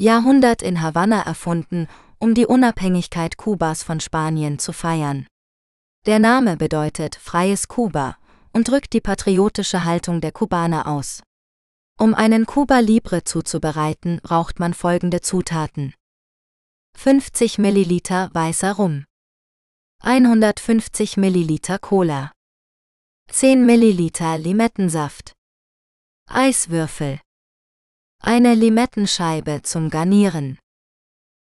Jahrhundert 0.00 0.62
in 0.62 0.82
Havanna 0.82 1.22
erfunden, 1.22 1.86
um 2.18 2.34
die 2.34 2.44
Unabhängigkeit 2.44 3.36
Kubas 3.36 3.84
von 3.84 4.00
Spanien 4.00 4.58
zu 4.58 4.72
feiern. 4.72 5.28
Der 6.06 6.18
Name 6.18 6.56
bedeutet 6.56 7.14
freies 7.14 7.68
Kuba 7.68 8.16
und 8.52 8.66
drückt 8.66 8.92
die 8.92 9.00
patriotische 9.00 9.84
Haltung 9.84 10.20
der 10.20 10.32
Kubaner 10.32 10.88
aus. 10.88 11.22
Um 12.00 12.14
einen 12.14 12.46
Cuba 12.46 12.80
Libre 12.80 13.22
zuzubereiten, 13.22 14.18
braucht 14.24 14.58
man 14.58 14.74
folgende 14.74 15.20
Zutaten. 15.20 15.94
50 16.96 17.58
ml 17.58 18.00
weißer 18.32 18.72
Rum, 18.72 19.04
150 20.00 21.16
ml 21.16 21.58
Cola, 21.80 22.30
10 23.32 23.66
ml 23.66 24.10
Limettensaft, 24.38 25.32
Eiswürfel, 26.30 27.20
eine 28.22 28.54
Limettenscheibe 28.54 29.62
zum 29.62 29.90
Garnieren. 29.90 30.58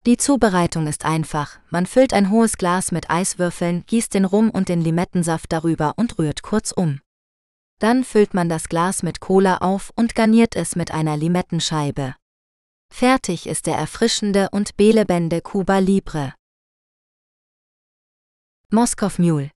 Die 0.06 0.16
Zubereitung 0.16 0.86
ist 0.86 1.04
einfach, 1.04 1.60
man 1.68 1.84
füllt 1.84 2.14
ein 2.14 2.30
hohes 2.30 2.56
Glas 2.56 2.90
mit 2.90 3.10
Eiswürfeln, 3.10 3.84
gießt 3.86 4.14
den 4.14 4.24
Rum 4.24 4.48
und 4.48 4.70
den 4.70 4.80
Limettensaft 4.80 5.52
darüber 5.52 5.92
und 5.96 6.18
rührt 6.18 6.42
kurz 6.42 6.72
um. 6.72 7.00
Dann 7.80 8.02
füllt 8.02 8.32
man 8.32 8.48
das 8.48 8.70
Glas 8.70 9.02
mit 9.02 9.20
Cola 9.20 9.58
auf 9.58 9.92
und 9.94 10.14
garniert 10.14 10.56
es 10.56 10.74
mit 10.74 10.90
einer 10.90 11.18
Limettenscheibe. 11.18 12.14
Fertig 12.90 13.46
ist 13.46 13.66
der 13.66 13.76
erfrischende 13.76 14.48
und 14.50 14.78
belebende 14.78 15.42
Cuba 15.42 15.78
Libre. 15.78 16.32
Moskow 18.70 19.18
Mule 19.18 19.50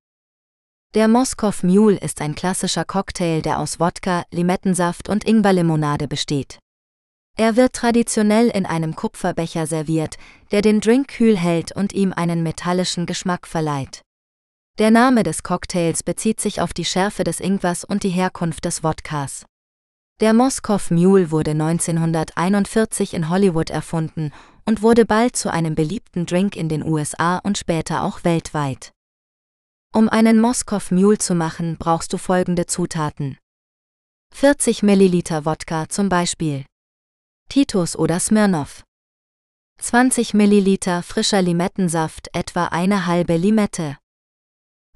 Der 0.94 1.06
Moskow 1.06 1.62
Mule 1.62 1.98
ist 1.98 2.22
ein 2.22 2.34
klassischer 2.34 2.86
Cocktail, 2.86 3.42
der 3.42 3.58
aus 3.58 3.78
Wodka, 3.78 4.24
Limettensaft 4.30 5.10
und 5.10 5.24
Ingwerlimonade 5.24 6.08
besteht. 6.08 6.58
Er 7.36 7.56
wird 7.56 7.74
traditionell 7.74 8.48
in 8.48 8.64
einem 8.64 8.96
Kupferbecher 8.96 9.66
serviert, 9.66 10.16
der 10.50 10.62
den 10.62 10.80
Drink 10.80 11.08
kühl 11.08 11.36
hält 11.36 11.76
und 11.76 11.92
ihm 11.92 12.14
einen 12.14 12.42
metallischen 12.42 13.04
Geschmack 13.04 13.46
verleiht. 13.46 14.00
Der 14.78 14.90
Name 14.90 15.24
des 15.24 15.42
Cocktails 15.42 16.02
bezieht 16.02 16.40
sich 16.40 16.62
auf 16.62 16.72
die 16.72 16.86
Schärfe 16.86 17.22
des 17.22 17.38
Ingwers 17.38 17.84
und 17.84 18.04
die 18.04 18.08
Herkunft 18.08 18.64
des 18.64 18.82
Wodkas. 18.82 19.44
Der 20.20 20.32
Moskow 20.32 20.90
Mule 20.90 21.30
wurde 21.30 21.50
1941 21.50 23.12
in 23.12 23.28
Hollywood 23.28 23.68
erfunden 23.68 24.32
und 24.64 24.80
wurde 24.80 25.04
bald 25.04 25.36
zu 25.36 25.52
einem 25.52 25.74
beliebten 25.74 26.24
Drink 26.24 26.56
in 26.56 26.70
den 26.70 26.82
USA 26.82 27.36
und 27.36 27.58
später 27.58 28.04
auch 28.04 28.24
weltweit. 28.24 28.90
Um 29.94 30.08
einen 30.08 30.40
Moskow 30.40 30.90
Mule 30.90 31.18
zu 31.18 31.34
machen, 31.34 31.76
brauchst 31.78 32.14
du 32.14 32.18
folgende 32.18 32.64
Zutaten. 32.64 33.36
40 34.34 34.82
Milliliter 34.82 35.44
Wodka 35.44 35.88
zum 35.90 36.08
Beispiel. 36.08 36.64
Titus 37.50 37.94
oder 37.96 38.18
Smirnoff. 38.18 38.84
20 39.78 40.32
Milliliter 40.32 41.02
frischer 41.02 41.42
Limettensaft, 41.42 42.28
etwa 42.32 42.68
eine 42.68 43.04
halbe 43.06 43.36
Limette. 43.36 43.98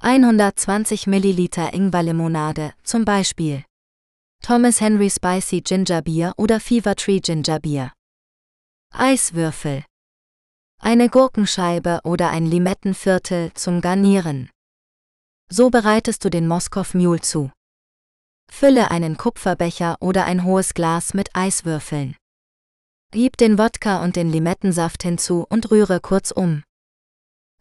120 0.01 1.07
Milliliter 1.07 1.75
Ingwerlimonade, 1.75 2.73
zum 2.83 3.05
Beispiel 3.05 3.65
Thomas 4.43 4.81
Henry 4.81 5.11
Spicy 5.11 5.61
Ginger 5.61 6.01
Beer 6.03 6.33
oder 6.39 6.59
Fever 6.59 6.95
Tree 6.95 7.21
Ginger 7.21 7.59
Beer. 7.61 7.93
Eiswürfel. 8.95 9.85
Eine 10.81 11.11
Gurkenscheibe 11.11 12.01
oder 12.05 12.31
ein 12.31 12.47
Limettenviertel 12.47 13.53
zum 13.55 13.81
Garnieren. 13.83 14.51
So 15.49 15.71
bereitest 15.71 16.25
du 16.25 16.31
den 16.31 16.49
Moskow 16.49 16.95
Mule 16.95 17.21
zu. 17.21 17.51
Fülle 18.51 18.91
einen 18.91 19.17
Kupferbecher 19.17 19.97
oder 20.01 20.25
ein 20.25 20.45
hohes 20.45 20.75
Glas 20.75 21.15
mit 21.15 21.35
Eiswürfeln. 21.35 22.17
Gib 23.13 23.37
den 23.37 23.57
Wodka 23.59 24.03
und 24.03 24.17
den 24.17 24.31
Limettensaft 24.31 25.03
hinzu 25.03 25.47
und 25.49 25.71
rühre 25.71 26.01
kurz 26.01 26.33
um. 26.33 26.65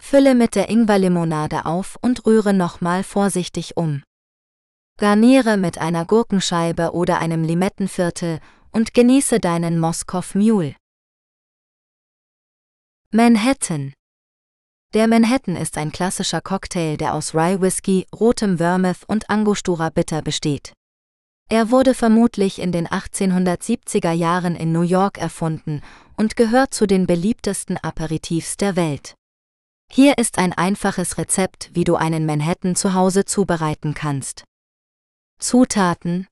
Fülle 0.02 0.36
mit 0.36 0.56
der 0.56 0.70
Ingwerlimonade 0.70 1.66
auf 1.66 1.98
und 2.02 2.26
rühre 2.26 2.54
nochmal 2.54 3.04
vorsichtig 3.04 3.78
um. 3.78 4.04
Garniere 4.98 5.58
mit 5.58 5.78
einer 5.78 6.06
Gurkenscheibe 6.06 6.94
oder 6.94 7.20
einem 7.20 7.44
Limettenviertel 7.44 8.40
und 8.72 8.94
genieße 8.94 9.40
deinen 9.40 9.80
Moskow 9.80 10.36
Mule. 10.36 10.76
Manhattan 13.12 13.94
Der 14.96 15.10
Manhattan 15.10 15.58
ist 15.58 15.78
ein 15.78 15.92
klassischer 15.92 16.40
Cocktail, 16.40 16.96
der 16.96 17.16
aus 17.16 17.36
Rye 17.36 17.60
Whisky, 17.60 18.08
rotem 18.18 18.60
Vermouth 18.60 19.04
und 19.08 19.30
Angostura 19.30 19.90
Bitter 19.90 20.22
besteht. 20.22 20.72
Er 21.50 21.70
wurde 21.70 21.94
vermutlich 21.94 22.60
in 22.60 22.72
den 22.72 22.88
1870er 22.88 24.14
Jahren 24.14 24.56
in 24.56 24.72
New 24.72 24.84
York 24.84 25.18
erfunden 25.18 25.82
und 26.16 26.38
gehört 26.38 26.74
zu 26.74 26.88
den 26.88 27.08
beliebtesten 27.08 27.76
Aperitifs 27.76 28.56
der 28.56 28.78
Welt. 28.78 29.16
Hier 29.92 30.18
ist 30.18 30.38
ein 30.38 30.54
einfaches 30.54 31.18
Rezept, 31.18 31.72
wie 31.74 31.84
du 31.84 31.98
einen 31.98 32.26
Manhattan 32.26 32.78
zu 32.78 32.94
Hause 32.94 33.26
zubereiten 33.26 33.96
kannst. 33.96 34.46
Zutaten 35.40 36.26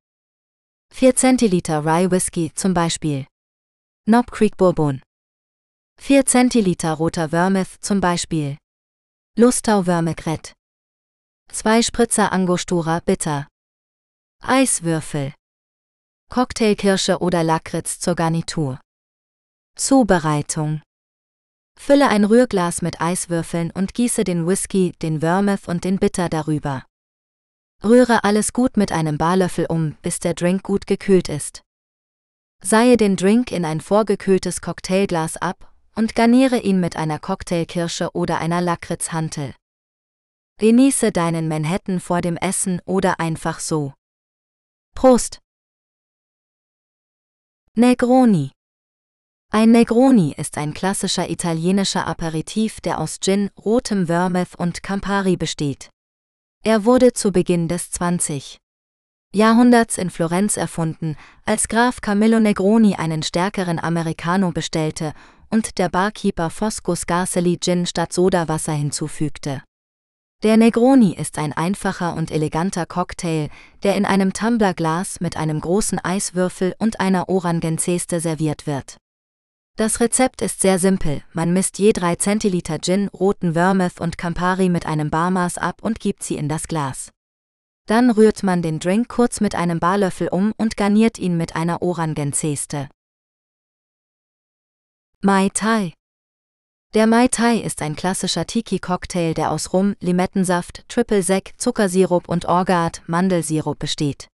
4 0.94 1.18
Zentiliter 1.18 1.84
Rye 1.84 2.10
Whisky 2.10 2.54
zum 2.56 2.74
Beispiel. 2.74 3.28
Knob 4.06 4.32
Creek 4.32 4.56
Bourbon. 4.56 5.02
4 6.00 6.26
Zentiliter 6.26 6.94
roter 6.94 7.30
Vermouth 7.30 7.78
zum 7.80 8.02
Beispiel. 8.02 8.58
Lustau 9.38 9.84
Vermecret. 9.84 10.54
2 11.50 11.82
Spritzer 11.82 12.34
Angostura 12.34 13.00
Bitter. 13.00 13.48
Eiswürfel. 14.42 15.34
Cocktailkirsche 16.30 17.20
oder 17.20 17.44
Lakritz 17.44 18.00
zur 18.00 18.16
Garnitur. 18.16 18.82
Zubereitung. 19.78 20.82
Fülle 21.80 22.10
ein 22.10 22.26
Rührglas 22.26 22.82
mit 22.82 23.00
Eiswürfeln 23.00 23.72
und 23.72 23.94
gieße 23.94 24.24
den 24.24 24.46
Whisky, 24.46 24.92
den 25.02 25.22
Vermouth 25.22 25.68
und 25.68 25.86
den 25.86 26.00
Bitter 26.00 26.28
darüber. 26.28 26.86
Rühre 27.84 28.24
alles 28.24 28.52
gut 28.52 28.78
mit 28.78 28.92
einem 28.92 29.18
Barlöffel 29.18 29.68
um, 29.68 29.96
bis 30.02 30.20
der 30.20 30.34
Drink 30.34 30.64
gut 30.64 30.86
gekühlt 30.86 31.30
ist. 31.30 31.62
Seihe 32.62 32.98
den 32.98 33.16
Drink 33.16 33.52
in 33.52 33.64
ein 33.66 33.82
vorgekühltes 33.82 34.62
Cocktailglas 34.62 35.38
ab 35.38 35.73
und 35.96 36.16
garniere 36.16 36.60
ihn 36.60 36.80
mit 36.80 36.96
einer 36.96 37.20
Cocktailkirsche 37.20 38.12
oder 38.14 38.40
einer 38.40 38.62
Lakritzhantel. 38.62 39.54
Genieße 40.60 41.12
deinen 41.12 41.48
Manhattan 41.48 42.00
vor 42.00 42.22
dem 42.22 42.38
Essen 42.38 42.82
oder 42.86 43.20
einfach 43.20 43.60
so. 43.60 43.94
Prost! 44.96 45.40
Negroni 47.76 48.52
Ein 49.52 49.72
Negroni 49.72 50.34
ist 50.38 50.58
ein 50.58 50.74
klassischer 50.74 51.30
italienischer 51.30 52.06
Aperitif, 52.06 52.82
der 52.82 53.00
aus 53.00 53.20
Gin, 53.20 53.50
rotem 53.64 54.06
Vermouth 54.06 54.56
und 54.56 54.84
Campari 54.84 55.38
besteht. 55.38 55.90
Er 56.64 56.86
wurde 56.86 57.14
zu 57.14 57.32
Beginn 57.32 57.68
des 57.68 57.92
20. 57.92 58.60
Jahrhunderts 59.34 59.98
in 59.98 60.12
Florenz 60.12 60.58
erfunden, 60.58 61.18
als 61.46 61.68
Graf 61.68 62.02
Camillo 62.02 62.40
Negroni 62.40 62.96
einen 62.96 63.24
stärkeren 63.24 63.80
Americano 63.80 64.52
bestellte 64.52 65.14
und 65.54 65.78
der 65.78 65.88
Barkeeper 65.88 66.50
Fosco 66.50 66.96
Scarcely 66.96 67.60
Gin 67.62 67.86
statt 67.86 68.12
Sodawasser 68.12 68.74
hinzufügte. 68.74 69.62
Der 70.42 70.58
Negroni 70.58 71.14
ist 71.16 71.38
ein 71.38 71.54
einfacher 71.54 72.16
und 72.16 72.32
eleganter 72.32 72.88
Cocktail, 72.88 73.50
der 73.84 73.96
in 73.96 74.04
einem 74.04 74.34
Tumblerglas 74.34 75.22
mit 75.22 75.38
einem 75.38 75.62
großen 75.62 76.00
Eiswürfel 76.00 76.74
und 76.80 77.00
einer 77.00 77.30
Orangenzeste 77.30 78.20
serviert 78.20 78.66
wird. 78.66 78.98
Das 79.78 80.00
Rezept 80.00 80.42
ist 80.42 80.60
sehr 80.60 80.80
simpel, 80.80 81.22
man 81.34 81.54
misst 81.54 81.78
je 81.78 81.94
3 81.94 82.16
Zentiliter 82.16 82.80
Gin, 82.80 83.08
roten 83.10 83.54
Vermouth 83.54 84.02
und 84.02 84.18
Campari 84.18 84.70
mit 84.70 84.88
einem 84.88 85.12
Barmaß 85.12 85.60
ab 85.60 85.84
und 85.84 86.00
gibt 86.00 86.24
sie 86.24 86.36
in 86.36 86.50
das 86.50 86.68
Glas. 86.68 87.12
Dann 87.86 88.10
rührt 88.10 88.42
man 88.42 88.64
den 88.64 88.80
Drink 88.80 89.08
kurz 89.08 89.40
mit 89.40 89.54
einem 89.54 89.80
Barlöffel 89.80 90.30
um 90.30 90.52
und 90.58 90.78
garniert 90.78 91.20
ihn 91.20 91.38
mit 91.38 91.56
einer 91.56 91.84
Orangenzeste. 91.84 92.90
Mai 95.26 95.50
Tai 95.54 95.94
der 96.94 97.08
Mai 97.08 97.30
Tai 97.30 97.56
ist 97.56 97.82
ein 97.82 97.96
klassischer 97.96 98.46
Tiki-Cocktail, 98.46 99.34
der 99.34 99.52
aus 99.52 99.72
Rum, 99.72 99.96
Limettensaft, 100.02 100.84
Triple 100.90 101.24
Sec, 101.24 101.54
Zuckersirup 101.58 102.28
und 102.28 102.44
Orgeat, 102.44 103.02
Mandelsirup 103.08 103.80
besteht. 103.80 104.28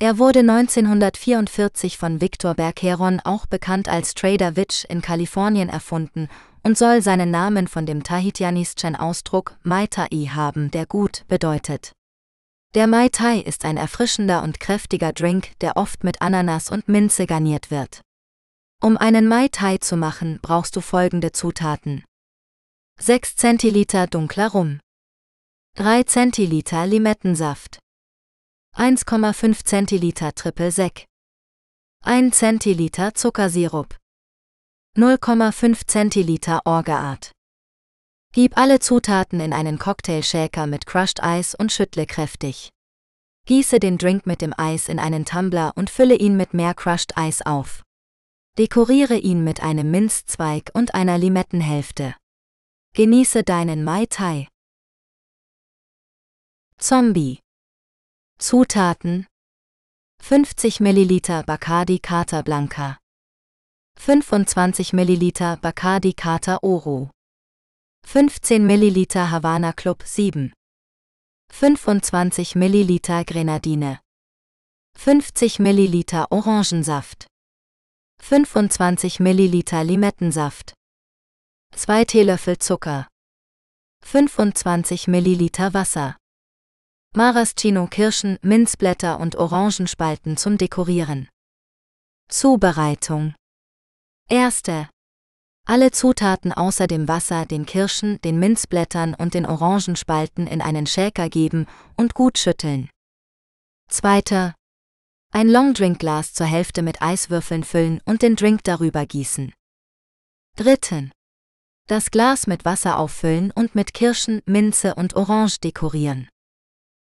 Er 0.00 0.18
wurde 0.18 0.40
1944 0.40 1.96
von 1.96 2.20
Victor 2.20 2.54
Bergeron, 2.54 3.20
auch 3.20 3.46
bekannt 3.46 3.88
als 3.88 4.12
Trader 4.14 4.56
Witch, 4.56 4.84
in 4.86 5.02
Kalifornien 5.02 5.68
erfunden 5.68 6.28
und 6.64 6.76
soll 6.76 7.00
seinen 7.00 7.30
Namen 7.30 7.68
von 7.68 7.86
dem 7.86 8.02
tahitianischen 8.02 8.96
Ausdruck 8.96 9.56
Mai 9.62 9.86
Tai 9.86 10.08
haben, 10.08 10.72
der 10.72 10.86
gut 10.86 11.26
bedeutet. 11.28 11.92
Der 12.74 12.88
Mai 12.88 13.08
Tai 13.08 13.38
ist 13.38 13.64
ein 13.64 13.76
erfrischender 13.76 14.42
und 14.42 14.58
kräftiger 14.58 15.12
Drink, 15.12 15.56
der 15.60 15.76
oft 15.76 16.02
mit 16.02 16.20
Ananas 16.20 16.70
und 16.70 16.88
Minze 16.88 17.26
garniert 17.26 17.70
wird. 17.70 18.02
Um 18.80 18.96
einen 18.96 19.26
Mai 19.26 19.48
Tai 19.48 19.78
zu 19.78 19.96
machen, 19.96 20.38
brauchst 20.40 20.76
du 20.76 20.80
folgende 20.80 21.32
Zutaten. 21.32 22.04
6 23.00 23.34
Zentiliter 23.34 24.06
dunkler 24.06 24.52
Rum. 24.52 24.78
3 25.74 26.04
Zentiliter 26.04 26.86
Limettensaft. 26.86 27.80
1,5 28.76 29.64
Zentiliter 29.64 30.32
Triple 30.32 30.70
Sec. 30.70 31.06
1 32.04 32.38
Zentiliter 32.38 33.14
Zuckersirup. 33.14 33.96
0,5 34.96 35.86
Zentiliter 35.88 36.60
Orgeat. 36.64 37.32
Gib 38.32 38.56
alle 38.56 38.78
Zutaten 38.78 39.40
in 39.40 39.52
einen 39.52 39.78
Cocktailshaker 39.78 40.68
mit 40.68 40.86
Crushed 40.86 41.20
Eis 41.20 41.56
und 41.56 41.72
schüttle 41.72 42.06
kräftig. 42.06 42.68
Gieße 43.46 43.80
den 43.80 43.98
Drink 43.98 44.26
mit 44.26 44.40
dem 44.40 44.54
Eis 44.56 44.88
in 44.88 45.00
einen 45.00 45.24
Tumbler 45.24 45.72
und 45.74 45.90
fülle 45.90 46.14
ihn 46.14 46.36
mit 46.36 46.54
mehr 46.54 46.74
Crushed 46.74 47.16
Eis 47.16 47.42
auf. 47.42 47.82
Dekoriere 48.58 49.16
ihn 49.16 49.44
mit 49.44 49.62
einem 49.62 49.92
Minzzweig 49.92 50.72
und 50.74 50.92
einer 50.92 51.16
Limettenhälfte. 51.16 52.16
Genieße 52.92 53.44
deinen 53.44 53.84
Mai 53.84 54.06
Tai. 54.06 54.48
Zombie. 56.76 57.38
Zutaten 58.40 59.26
50 60.20 60.80
ml 60.80 61.44
Bacardi 61.44 62.00
Carta 62.00 62.42
Blanca 62.42 62.98
25 64.00 64.92
ml 64.92 65.56
Bacardi 65.60 66.12
Carta 66.12 66.58
Oro 66.62 67.10
15 68.06 68.66
ml 68.66 69.30
Havana 69.30 69.72
Club 69.72 70.02
7 70.04 70.52
25 71.52 72.56
ml 72.56 73.24
Grenadine 73.24 74.00
50 74.96 75.60
ml 75.60 76.26
Orangensaft, 76.30 77.27
25 78.20 79.20
ml 79.20 79.62
Limettensaft, 79.84 80.74
2 81.74 82.04
Teelöffel 82.04 82.58
Zucker, 82.58 83.08
25 84.04 85.08
ml 85.08 85.72
Wasser, 85.72 86.16
Maraschino 87.14 87.86
Kirschen, 87.86 88.38
Minzblätter 88.42 89.18
und 89.18 89.36
Orangenspalten 89.36 90.36
zum 90.36 90.58
Dekorieren. 90.58 91.28
Zubereitung. 92.28 93.34
Erste. 94.28 94.90
Alle 95.66 95.90
Zutaten 95.90 96.52
außer 96.52 96.86
dem 96.86 97.08
Wasser, 97.08 97.46
den 97.46 97.64
Kirschen, 97.64 98.20
den 98.20 98.38
Minzblättern 98.38 99.14
und 99.14 99.32
den 99.32 99.46
Orangenspalten 99.46 100.46
in 100.46 100.60
einen 100.60 100.86
Shaker 100.86 101.30
geben 101.30 101.66
und 101.96 102.14
gut 102.14 102.36
schütteln. 102.36 102.90
Zweiter. 103.90 104.54
Ein 105.30 105.50
Longdrinkglas 105.50 106.32
zur 106.32 106.46
Hälfte 106.46 106.82
mit 106.82 107.02
Eiswürfeln 107.02 107.62
füllen 107.62 108.00
und 108.06 108.22
den 108.22 108.34
Drink 108.34 108.64
darüber 108.64 109.04
gießen. 109.04 109.52
Dritten. 110.56 111.12
Das 111.86 112.10
Glas 112.10 112.46
mit 112.46 112.64
Wasser 112.64 112.98
auffüllen 112.98 113.50
und 113.50 113.74
mit 113.74 113.94
Kirschen, 113.94 114.42
Minze 114.46 114.94
und 114.94 115.14
Orange 115.16 115.60
dekorieren. 115.60 116.28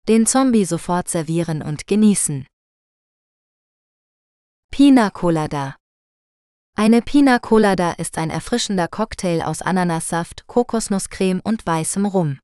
Den 0.08 0.26
Zombie 0.26 0.66
sofort 0.66 1.08
servieren 1.08 1.62
und 1.62 1.88
genießen. 1.88 2.46
Pina 4.72 5.10
Colada 5.10 5.78
Eine 6.76 7.02
Pina 7.02 7.40
Colada 7.40 7.94
ist 7.94 8.18
ein 8.18 8.30
erfrischender 8.30 8.88
Cocktail 8.88 9.42
aus 9.42 9.62
Ananassaft, 9.62 10.48
Kokosnusscreme 10.48 11.42
und 11.44 11.66
weißem 11.66 12.06
Rum. 12.06 12.40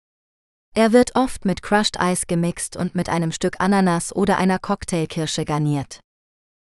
Er 0.77 0.93
wird 0.93 1.15
oft 1.15 1.43
mit 1.43 1.63
Crushed 1.63 1.99
Eis 1.99 2.27
gemixt 2.27 2.77
und 2.77 2.93
mit 2.93 3.09
einem 3.09 3.31
Stück 3.31 3.59
Ananas 3.59 4.15
oder 4.15 4.37
einer 4.37 4.59
Cocktailkirsche 4.59 5.43
garniert. 5.43 6.01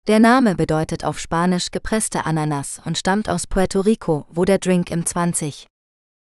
Der 0.07 0.21
Name 0.21 0.55
bedeutet 0.55 1.03
auf 1.03 1.19
Spanisch 1.19 1.73
gepresste 1.73 2.25
Ananas 2.25 2.81
und 2.85 2.97
stammt 2.97 3.29
aus 3.29 3.49
Puerto 3.49 3.81
Rico, 3.81 4.25
wo 4.29 4.45
der 4.45 4.59
Drink 4.59 4.93
im 4.93 5.05
20. 5.05 5.67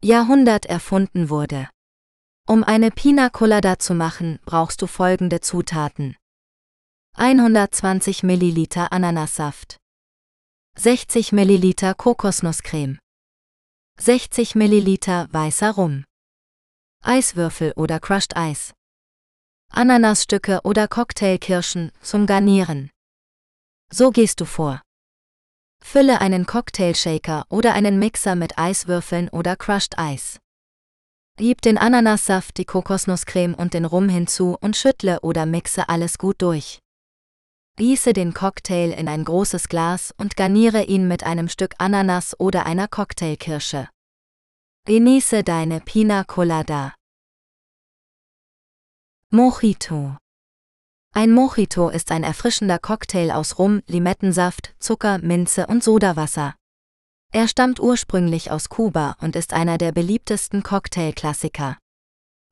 Jahrhundert 0.02 0.66
erfunden 0.66 1.30
wurde. 1.30 1.68
Um 2.48 2.64
eine 2.64 2.90
Pina 2.90 3.30
Colada 3.30 3.78
zu 3.80 3.94
machen, 3.94 4.40
brauchst 4.46 4.82
du 4.82 4.88
folgende 4.88 5.42
Zutaten. 5.42 6.16
120 7.18 8.24
ml 8.24 8.66
Ananassaft, 8.92 9.76
60 10.80 11.34
ml 11.34 11.74
Kokosnusscreme, 11.98 12.98
60 14.00 14.56
ml 14.56 14.98
weißer 15.34 15.72
Rum, 15.72 16.06
Eiswürfel 17.04 17.74
oder 17.76 18.00
Crushed 18.00 18.36
Eis, 18.36 18.74
Ananasstücke 19.70 20.62
oder 20.64 20.88
Cocktailkirschen 20.88 21.92
zum 22.02 22.26
Garnieren. 22.26 22.90
So 23.92 24.12
gehst 24.12 24.42
du 24.42 24.46
vor. 24.46 24.82
Fülle 25.84 26.20
einen 26.20 26.46
Cocktailshaker 26.46 27.46
oder 27.50 27.74
einen 27.74 28.00
Mixer 28.00 28.36
mit 28.36 28.58
Eiswürfeln 28.58 29.30
oder 29.30 29.56
Crushed 29.56 29.98
Eis. 30.00 30.40
Gib 31.38 31.62
den 31.62 31.78
Ananassaft, 31.78 32.58
die 32.58 32.66
Kokosnusscreme 32.66 33.54
und 33.54 33.74
den 33.76 33.86
Rum 33.86 34.10
hinzu 34.10 34.58
und 34.60 34.76
schüttle 34.76 35.20
oder 35.22 35.46
mixe 35.46 35.88
alles 35.88 36.18
gut 36.18 36.42
durch. 36.42 36.80
Gieße 37.78 38.14
den 38.14 38.34
Cocktail 38.34 38.92
in 38.92 39.08
ein 39.08 39.24
großes 39.24 39.70
Glas 39.70 40.12
und 40.18 40.36
garniere 40.36 40.84
ihn 40.84 41.08
mit 41.08 41.24
einem 41.24 41.48
Stück 41.48 41.76
Ananas 41.78 42.38
oder 42.40 42.66
einer 42.66 42.88
Cocktailkirsche. 42.88 43.88
Genieße 44.88 45.44
deine 45.44 45.82
Pina 45.82 46.24
Colada. 46.24 46.96
Mojito. 49.32 50.16
Ein 51.14 51.34
Mojito 51.34 51.90
ist 51.90 52.10
ein 52.10 52.24
erfrischender 52.24 52.80
Cocktail 52.80 53.32
aus 53.32 53.60
Rum, 53.60 53.82
Limettensaft, 53.88 54.76
Zucker, 54.80 55.18
Minze 55.18 55.68
und 55.68 55.84
Sodawasser. 55.84 56.56
Er 57.34 57.50
stammt 57.50 57.82
ursprünglich 57.82 58.50
aus 58.50 58.70
Kuba 58.70 59.18
und 59.20 59.36
ist 59.36 59.52
einer 59.52 59.78
der 59.78 59.92
beliebtesten 59.92 60.64
Cocktailklassiker. 60.64 61.78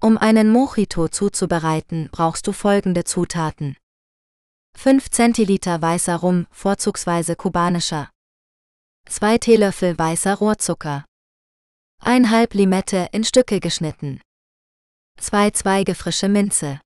Um 0.01 0.17
einen 0.17 0.51
Mojito 0.51 1.07
zuzubereiten, 1.07 2.09
brauchst 2.11 2.47
du 2.47 2.51
folgende 2.51 3.05
Zutaten. 3.05 3.77
5 4.77 5.09
Zentiliter 5.09 5.81
weißer 5.81 6.17
Rum, 6.17 6.47
vorzugsweise 6.51 7.37
kubanischer. 7.37 8.09
2 9.07 9.37
Teelöffel 9.37 9.97
weißer 9.97 10.35
Rohrzucker. 10.35 11.05
1,5 12.03 12.55
Limette 12.55 13.09
in 13.11 13.23
Stücke 13.23 13.59
geschnitten. 13.59 14.21
2 15.19 15.51
Zweige 15.51 15.95
frische 15.95 16.29
Minze. 16.29 16.79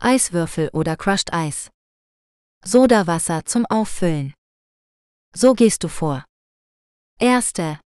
Eiswürfel 0.00 0.70
oder 0.72 0.96
Crushed 0.96 1.32
Eis. 1.32 1.70
Sodawasser 2.64 3.44
zum 3.44 3.66
Auffüllen. 3.66 4.32
So 5.36 5.54
gehst 5.54 5.84
du 5.84 5.88
vor. 5.88 6.24
Erste. 7.18 7.78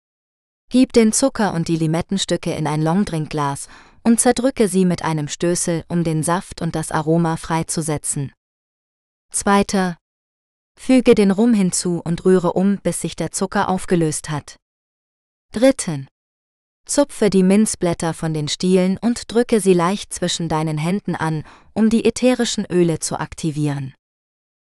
Gib 0.70 0.94
den 0.94 1.12
Zucker 1.12 1.54
und 1.54 1.70
die 1.70 1.78
Limettenstücke 1.78 2.54
in 2.54 2.68
ein 2.68 2.82
Longdrinkglas 2.84 3.68
und 4.04 4.20
zerdrücke 4.20 4.68
sie 4.68 4.86
mit 4.86 5.02
einem 5.02 5.28
Stößel, 5.28 5.86
um 5.88 6.04
den 6.04 6.24
Saft 6.24 6.62
und 6.62 6.76
das 6.76 6.92
Aroma 6.92 7.38
freizusetzen. 7.38 8.32
Zweiter. 9.32 9.98
Füge 10.80 11.16
den 11.16 11.32
Rum 11.32 11.54
hinzu 11.54 12.02
und 12.04 12.26
rühre 12.26 12.54
um, 12.54 12.78
bis 12.78 13.02
sich 13.02 13.16
der 13.16 13.32
Zucker 13.32 13.70
aufgelöst 13.70 14.30
hat. 14.30 14.58
Dritten. 15.52 16.08
Zupfe 16.88 17.30
die 17.30 17.44
Minzblätter 17.44 18.14
von 18.14 18.34
den 18.34 18.48
Stielen 18.48 18.98
und 18.98 19.32
drücke 19.32 19.60
sie 19.60 19.74
leicht 19.74 20.14
zwischen 20.14 20.48
deinen 20.48 20.78
Händen 20.78 21.16
an, 21.16 21.44
um 21.74 21.90
die 21.90 22.06
ätherischen 22.06 22.66
Öle 22.72 23.00
zu 23.00 23.20
aktivieren. 23.20 23.94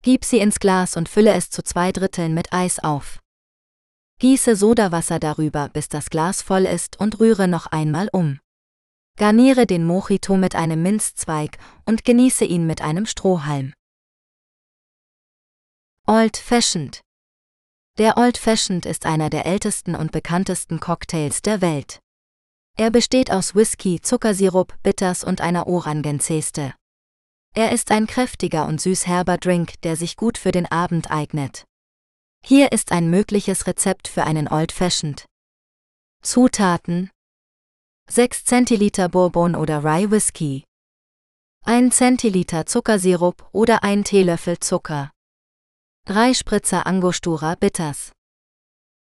Gib 0.01 0.25
sie 0.25 0.39
ins 0.39 0.59
Glas 0.59 0.97
und 0.97 1.09
fülle 1.09 1.33
es 1.33 1.49
zu 1.49 1.63
zwei 1.63 1.91
Dritteln 1.91 2.33
mit 2.33 2.53
Eis 2.53 2.79
auf. 2.79 3.19
Gieße 4.19 4.55
Sodawasser 4.55 5.19
darüber, 5.19 5.69
bis 5.69 5.89
das 5.89 6.09
Glas 6.09 6.41
voll 6.41 6.65
ist 6.65 6.99
und 6.99 7.19
rühre 7.19 7.47
noch 7.47 7.67
einmal 7.67 8.09
um. 8.11 8.39
Garniere 9.15 9.67
den 9.67 9.85
Mojito 9.85 10.37
mit 10.37 10.55
einem 10.55 10.81
Minzzweig 10.81 11.57
und 11.85 12.03
genieße 12.03 12.45
ihn 12.45 12.65
mit 12.65 12.81
einem 12.81 13.05
Strohhalm. 13.05 13.73
Old 16.07 16.37
Fashioned 16.37 17.01
Der 17.97 18.17
Old 18.17 18.37
Fashioned 18.37 18.85
ist 18.87 19.05
einer 19.05 19.29
der 19.29 19.45
ältesten 19.45 19.95
und 19.95 20.11
bekanntesten 20.11 20.79
Cocktails 20.79 21.41
der 21.41 21.61
Welt. 21.61 21.99
Er 22.79 22.91
besteht 22.91 23.31
aus 23.31 23.55
Whisky, 23.55 23.99
Zuckersirup, 24.01 24.75
Bitters 24.83 25.23
und 25.23 25.41
einer 25.41 25.65
Orangenzeste. 25.65 26.75
Er 27.55 27.71
ist 27.71 27.89
ein 27.89 28.05
kräftiger 28.05 28.67
und 28.67 28.79
süß-herber 28.79 29.39
Drink, 29.39 29.81
der 29.81 29.95
sich 29.95 30.15
gut 30.15 30.37
für 30.37 30.51
den 30.51 30.67
Abend 30.67 31.09
eignet. 31.09 31.65
Hier 32.45 32.71
ist 32.71 32.91
ein 32.91 33.09
mögliches 33.09 33.65
Rezept 33.65 34.07
für 34.07 34.25
einen 34.25 34.47
Old 34.47 34.71
Fashioned. 34.71 35.25
Zutaten 36.21 37.09
6 38.11 38.45
Zentiliter 38.45 39.09
Bourbon 39.09 39.55
oder 39.55 39.83
Rye 39.83 40.11
Whisky 40.11 40.63
1 41.65 41.97
Zentiliter 41.97 42.67
Zuckersirup 42.67 43.49
oder 43.53 43.83
1 43.83 44.07
Teelöffel 44.07 44.59
Zucker 44.59 45.11
3 46.05 46.35
Spritzer 46.35 46.85
Angostura 46.85 47.55
Bitters. 47.55 48.13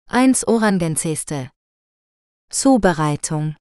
1 0.08 0.46
Orangenzeste. 0.46 1.50
Zubereitung. 2.50 3.56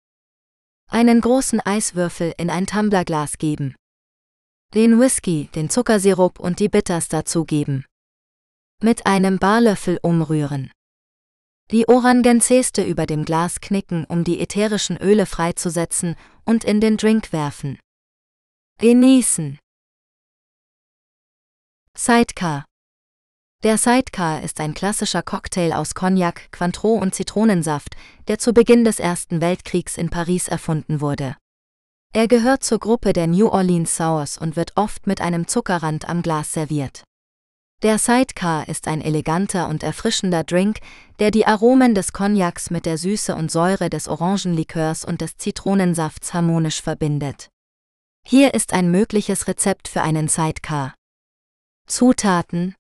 Einen 0.94 1.22
großen 1.22 1.62
Eiswürfel 1.62 2.34
in 2.38 2.50
ein 2.50 2.68
Tumblerglas 2.68 3.38
geben. 3.38 3.76
Den 4.74 5.00
Whisky, 5.00 5.50
den 5.56 5.70
Zuckersirup 5.70 6.38
und 6.38 6.60
die 6.60 6.68
Bitters 6.68 7.08
dazugeben. 7.08 7.86
Mit 8.84 9.06
einem 9.06 9.40
Barlöffel 9.40 10.00
umrühren. 10.02 10.70
Die 11.72 11.88
Orangenzeste 11.88 12.84
über 12.84 13.06
dem 13.06 13.24
Glas 13.24 13.62
knicken, 13.62 14.04
um 14.04 14.26
die 14.26 14.42
ätherischen 14.42 14.98
Öle 14.98 15.26
freizusetzen 15.26 16.18
und 16.44 16.66
in 16.66 16.82
den 16.82 16.98
Drink 16.98 17.32
werfen. 17.32 17.80
Genießen. 18.80 19.60
Sidecar 21.96 22.66
der 23.64 23.78
Sidecar 23.78 24.42
ist 24.42 24.60
ein 24.60 24.74
klassischer 24.74 25.22
Cocktail 25.22 25.74
aus 25.74 25.94
Cognac, 25.94 26.52
Cointreau 26.52 26.96
und 26.96 27.14
Zitronensaft, 27.14 27.96
der 28.28 28.40
zu 28.40 28.54
Beginn 28.54 28.84
des 28.84 29.00
Ersten 29.00 29.40
Weltkriegs 29.40 29.98
in 29.98 30.10
Paris 30.10 30.48
erfunden 30.48 31.00
wurde. 31.00 31.36
Er 32.14 32.28
gehört 32.28 32.64
zur 32.64 32.80
Gruppe 32.80 33.14
der 33.14 33.28
New 33.28 33.48
Orleans 33.48 33.96
Sours 33.96 34.38
und 34.38 34.56
wird 34.56 34.74
oft 34.76 35.06
mit 35.06 35.22
einem 35.22 35.48
Zuckerrand 35.48 36.10
am 36.10 36.24
Glas 36.24 36.54
serviert. 36.54 37.04
Der 37.84 37.98
Sidecar 38.00 38.68
ist 38.68 38.88
ein 38.88 39.02
eleganter 39.02 39.70
und 39.70 39.84
erfrischender 39.84 40.44
Drink, 40.44 40.80
der 41.20 41.32
die 41.32 41.48
Aromen 41.48 41.96
des 41.96 42.14
Cognacs 42.14 42.70
mit 42.70 42.86
der 42.86 42.98
Süße 42.98 43.36
und 43.36 43.52
Säure 43.52 43.90
des 43.90 44.08
Orangenlikörs 44.08 45.06
und 45.06 45.22
des 45.22 45.38
Zitronensafts 45.38 46.34
harmonisch 46.34 46.82
verbindet. 46.82 47.50
Hier 48.28 48.54
ist 48.54 48.74
ein 48.74 48.92
mögliches 48.92 49.48
Rezept 49.48 49.88
für 49.88 50.02
einen 50.02 50.28
Sidecar. 50.28 50.94
Zutaten 51.88 52.76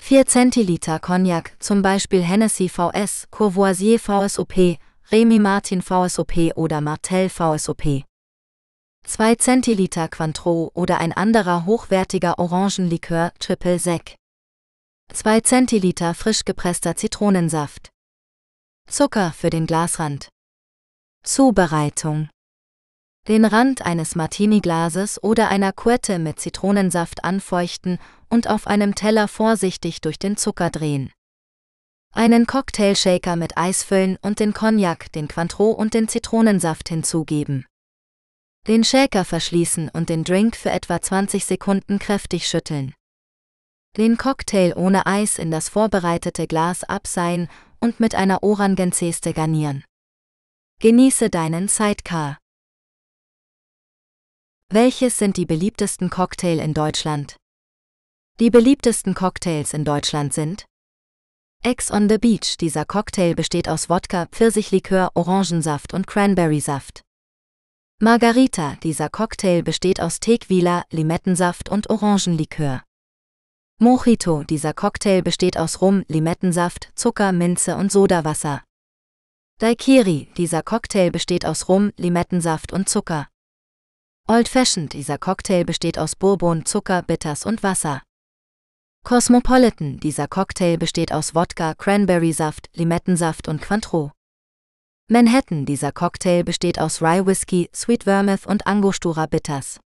4 0.00 0.24
Zentiliter 0.26 1.00
Cognac, 1.00 1.52
zum 1.58 1.82
Beispiel 1.82 2.22
Hennessy 2.22 2.68
VS, 2.68 3.26
Courvoisier 3.30 3.98
VSOP, 3.98 4.78
Remy 5.10 5.38
Martin 5.38 5.82
VSOP 5.82 6.52
oder 6.56 6.80
Martell 6.80 7.28
VSOP. 7.28 8.04
2 9.04 9.34
Zentiliter 9.36 10.08
Cointreau 10.08 10.70
oder 10.74 10.98
ein 10.98 11.12
anderer 11.12 11.66
hochwertiger 11.66 12.38
Orangenlikör 12.38 13.32
Triple 13.38 13.78
Sec. 13.78 14.16
2 15.12 15.40
Zentiliter 15.40 16.14
frisch 16.14 16.44
gepresster 16.44 16.96
Zitronensaft. 16.96 17.90
Zucker 18.88 19.32
für 19.32 19.50
den 19.50 19.66
Glasrand. 19.66 20.28
Zubereitung. 21.22 22.30
Den 23.26 23.44
Rand 23.44 23.82
eines 23.82 24.14
Martini-Glases 24.14 25.22
oder 25.22 25.48
einer 25.48 25.72
Kuette 25.72 26.18
mit 26.18 26.40
Zitronensaft 26.40 27.24
anfeuchten 27.24 27.98
und 28.30 28.48
auf 28.48 28.66
einem 28.66 28.94
Teller 28.94 29.28
vorsichtig 29.28 30.00
durch 30.00 30.18
den 30.18 30.36
Zucker 30.36 30.70
drehen. 30.70 31.10
Einen 32.14 32.46
Cocktailshaker 32.46 33.36
mit 33.36 33.58
Eis 33.58 33.82
füllen 33.82 34.16
und 34.22 34.40
den 34.40 34.54
Cognac, 34.54 35.12
den 35.12 35.28
Cointreau 35.28 35.70
und 35.70 35.94
den 35.94 36.08
Zitronensaft 36.08 36.88
hinzugeben. 36.88 37.66
Den 38.66 38.82
Shaker 38.84 39.24
verschließen 39.24 39.88
und 39.90 40.08
den 40.08 40.24
Drink 40.24 40.56
für 40.56 40.70
etwa 40.70 41.00
20 41.00 41.44
Sekunden 41.44 41.98
kräftig 41.98 42.46
schütteln. 42.46 42.94
Den 43.96 44.16
Cocktail 44.16 44.74
ohne 44.76 45.06
Eis 45.06 45.38
in 45.38 45.50
das 45.50 45.68
vorbereitete 45.68 46.46
Glas 46.46 46.84
abseihen 46.84 47.48
und 47.80 48.00
mit 48.00 48.14
einer 48.14 48.42
Orangenzeste 48.42 49.32
garnieren. 49.32 49.84
Genieße 50.80 51.30
deinen 51.30 51.68
Sidecar. 51.68 52.38
Welches 54.70 55.16
sind 55.16 55.38
die 55.38 55.46
beliebtesten 55.46 56.10
Cocktail 56.10 56.58
in 56.58 56.74
Deutschland? 56.74 57.36
Die 58.38 58.50
beliebtesten 58.50 59.14
Cocktails 59.14 59.72
in 59.72 59.86
Deutschland 59.86 60.34
sind 60.34 60.66
Ex 61.64 61.90
on 61.90 62.10
the 62.10 62.18
Beach. 62.18 62.58
Dieser 62.58 62.84
Cocktail 62.84 63.34
besteht 63.34 63.66
aus 63.66 63.88
Wodka, 63.88 64.26
Pfirsichlikör, 64.26 65.12
Orangensaft 65.14 65.94
und 65.94 66.06
Cranberrysaft. 66.06 67.00
Margarita. 67.98 68.76
Dieser 68.82 69.08
Cocktail 69.08 69.62
besteht 69.62 70.02
aus 70.02 70.20
Tequila, 70.20 70.84
Limettensaft 70.90 71.70
und 71.70 71.88
Orangenlikör. 71.88 72.82
Mojito. 73.80 74.42
Dieser 74.42 74.74
Cocktail 74.74 75.22
besteht 75.22 75.56
aus 75.56 75.80
Rum, 75.80 76.04
Limettensaft, 76.08 76.92
Zucker, 76.94 77.32
Minze 77.32 77.74
und 77.76 77.90
Sodawasser. 77.90 78.62
Daiquiri. 79.60 80.28
Dieser 80.36 80.62
Cocktail 80.62 81.10
besteht 81.10 81.46
aus 81.46 81.70
Rum, 81.70 81.90
Limettensaft 81.96 82.74
und 82.74 82.90
Zucker. 82.90 83.28
Old 84.30 84.46
Fashioned. 84.46 84.92
Dieser 84.92 85.16
Cocktail 85.16 85.64
besteht 85.64 85.98
aus 85.98 86.14
Bourbon, 86.14 86.66
Zucker, 86.66 87.00
Bitters 87.00 87.46
und 87.46 87.62
Wasser. 87.62 88.02
Cosmopolitan. 89.02 90.00
Dieser 90.00 90.28
Cocktail 90.28 90.76
besteht 90.76 91.12
aus 91.12 91.34
Wodka, 91.34 91.74
Cranberrysaft, 91.74 92.68
Limettensaft 92.74 93.48
und 93.48 93.62
Cointreau. 93.62 94.12
Manhattan. 95.08 95.64
Dieser 95.64 95.92
Cocktail 95.92 96.44
besteht 96.44 96.78
aus 96.78 97.00
Rye 97.00 97.24
Whisky, 97.24 97.70
Sweet 97.74 98.04
Vermouth 98.04 98.44
und 98.46 98.66
Angostura 98.66 99.24
Bitters. 99.24 99.80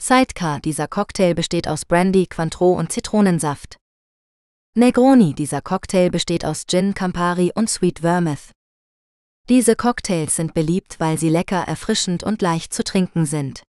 Sidecar. 0.00 0.60
Dieser 0.60 0.88
Cocktail 0.88 1.34
besteht 1.34 1.68
aus 1.68 1.84
Brandy, 1.84 2.26
Cointreau 2.26 2.72
und 2.72 2.90
Zitronensaft. 2.90 3.76
Negroni. 4.74 5.34
Dieser 5.34 5.60
Cocktail 5.60 6.08
besteht 6.08 6.46
aus 6.46 6.64
Gin, 6.66 6.94
Campari 6.94 7.52
und 7.54 7.68
Sweet 7.68 7.98
Vermouth. 7.98 8.52
Diese 9.48 9.76
Cocktails 9.76 10.36
sind 10.36 10.54
beliebt, 10.54 11.00
weil 11.00 11.18
sie 11.18 11.28
lecker, 11.28 11.62
erfrischend 11.62 12.22
und 12.22 12.40
leicht 12.42 12.72
zu 12.72 12.84
trinken 12.84 13.26
sind. 13.26 13.64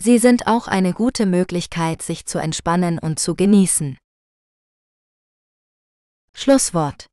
Sie 0.00 0.18
sind 0.18 0.46
auch 0.46 0.68
eine 0.68 0.92
gute 0.92 1.26
Möglichkeit, 1.26 2.02
sich 2.02 2.26
zu 2.26 2.38
entspannen 2.38 2.98
und 2.98 3.18
zu 3.18 3.34
genießen. 3.34 3.96
Schlusswort. 6.32 7.06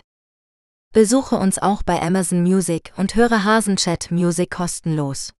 Besuche 0.93 1.35
uns 1.35 1.59
auch 1.59 1.83
bei 1.83 2.01
Amazon 2.01 2.41
Music 2.41 2.93
und 2.97 3.15
höre 3.15 3.43
Hasenchat 3.43 4.09
Music 4.09 4.49
kostenlos. 4.51 5.33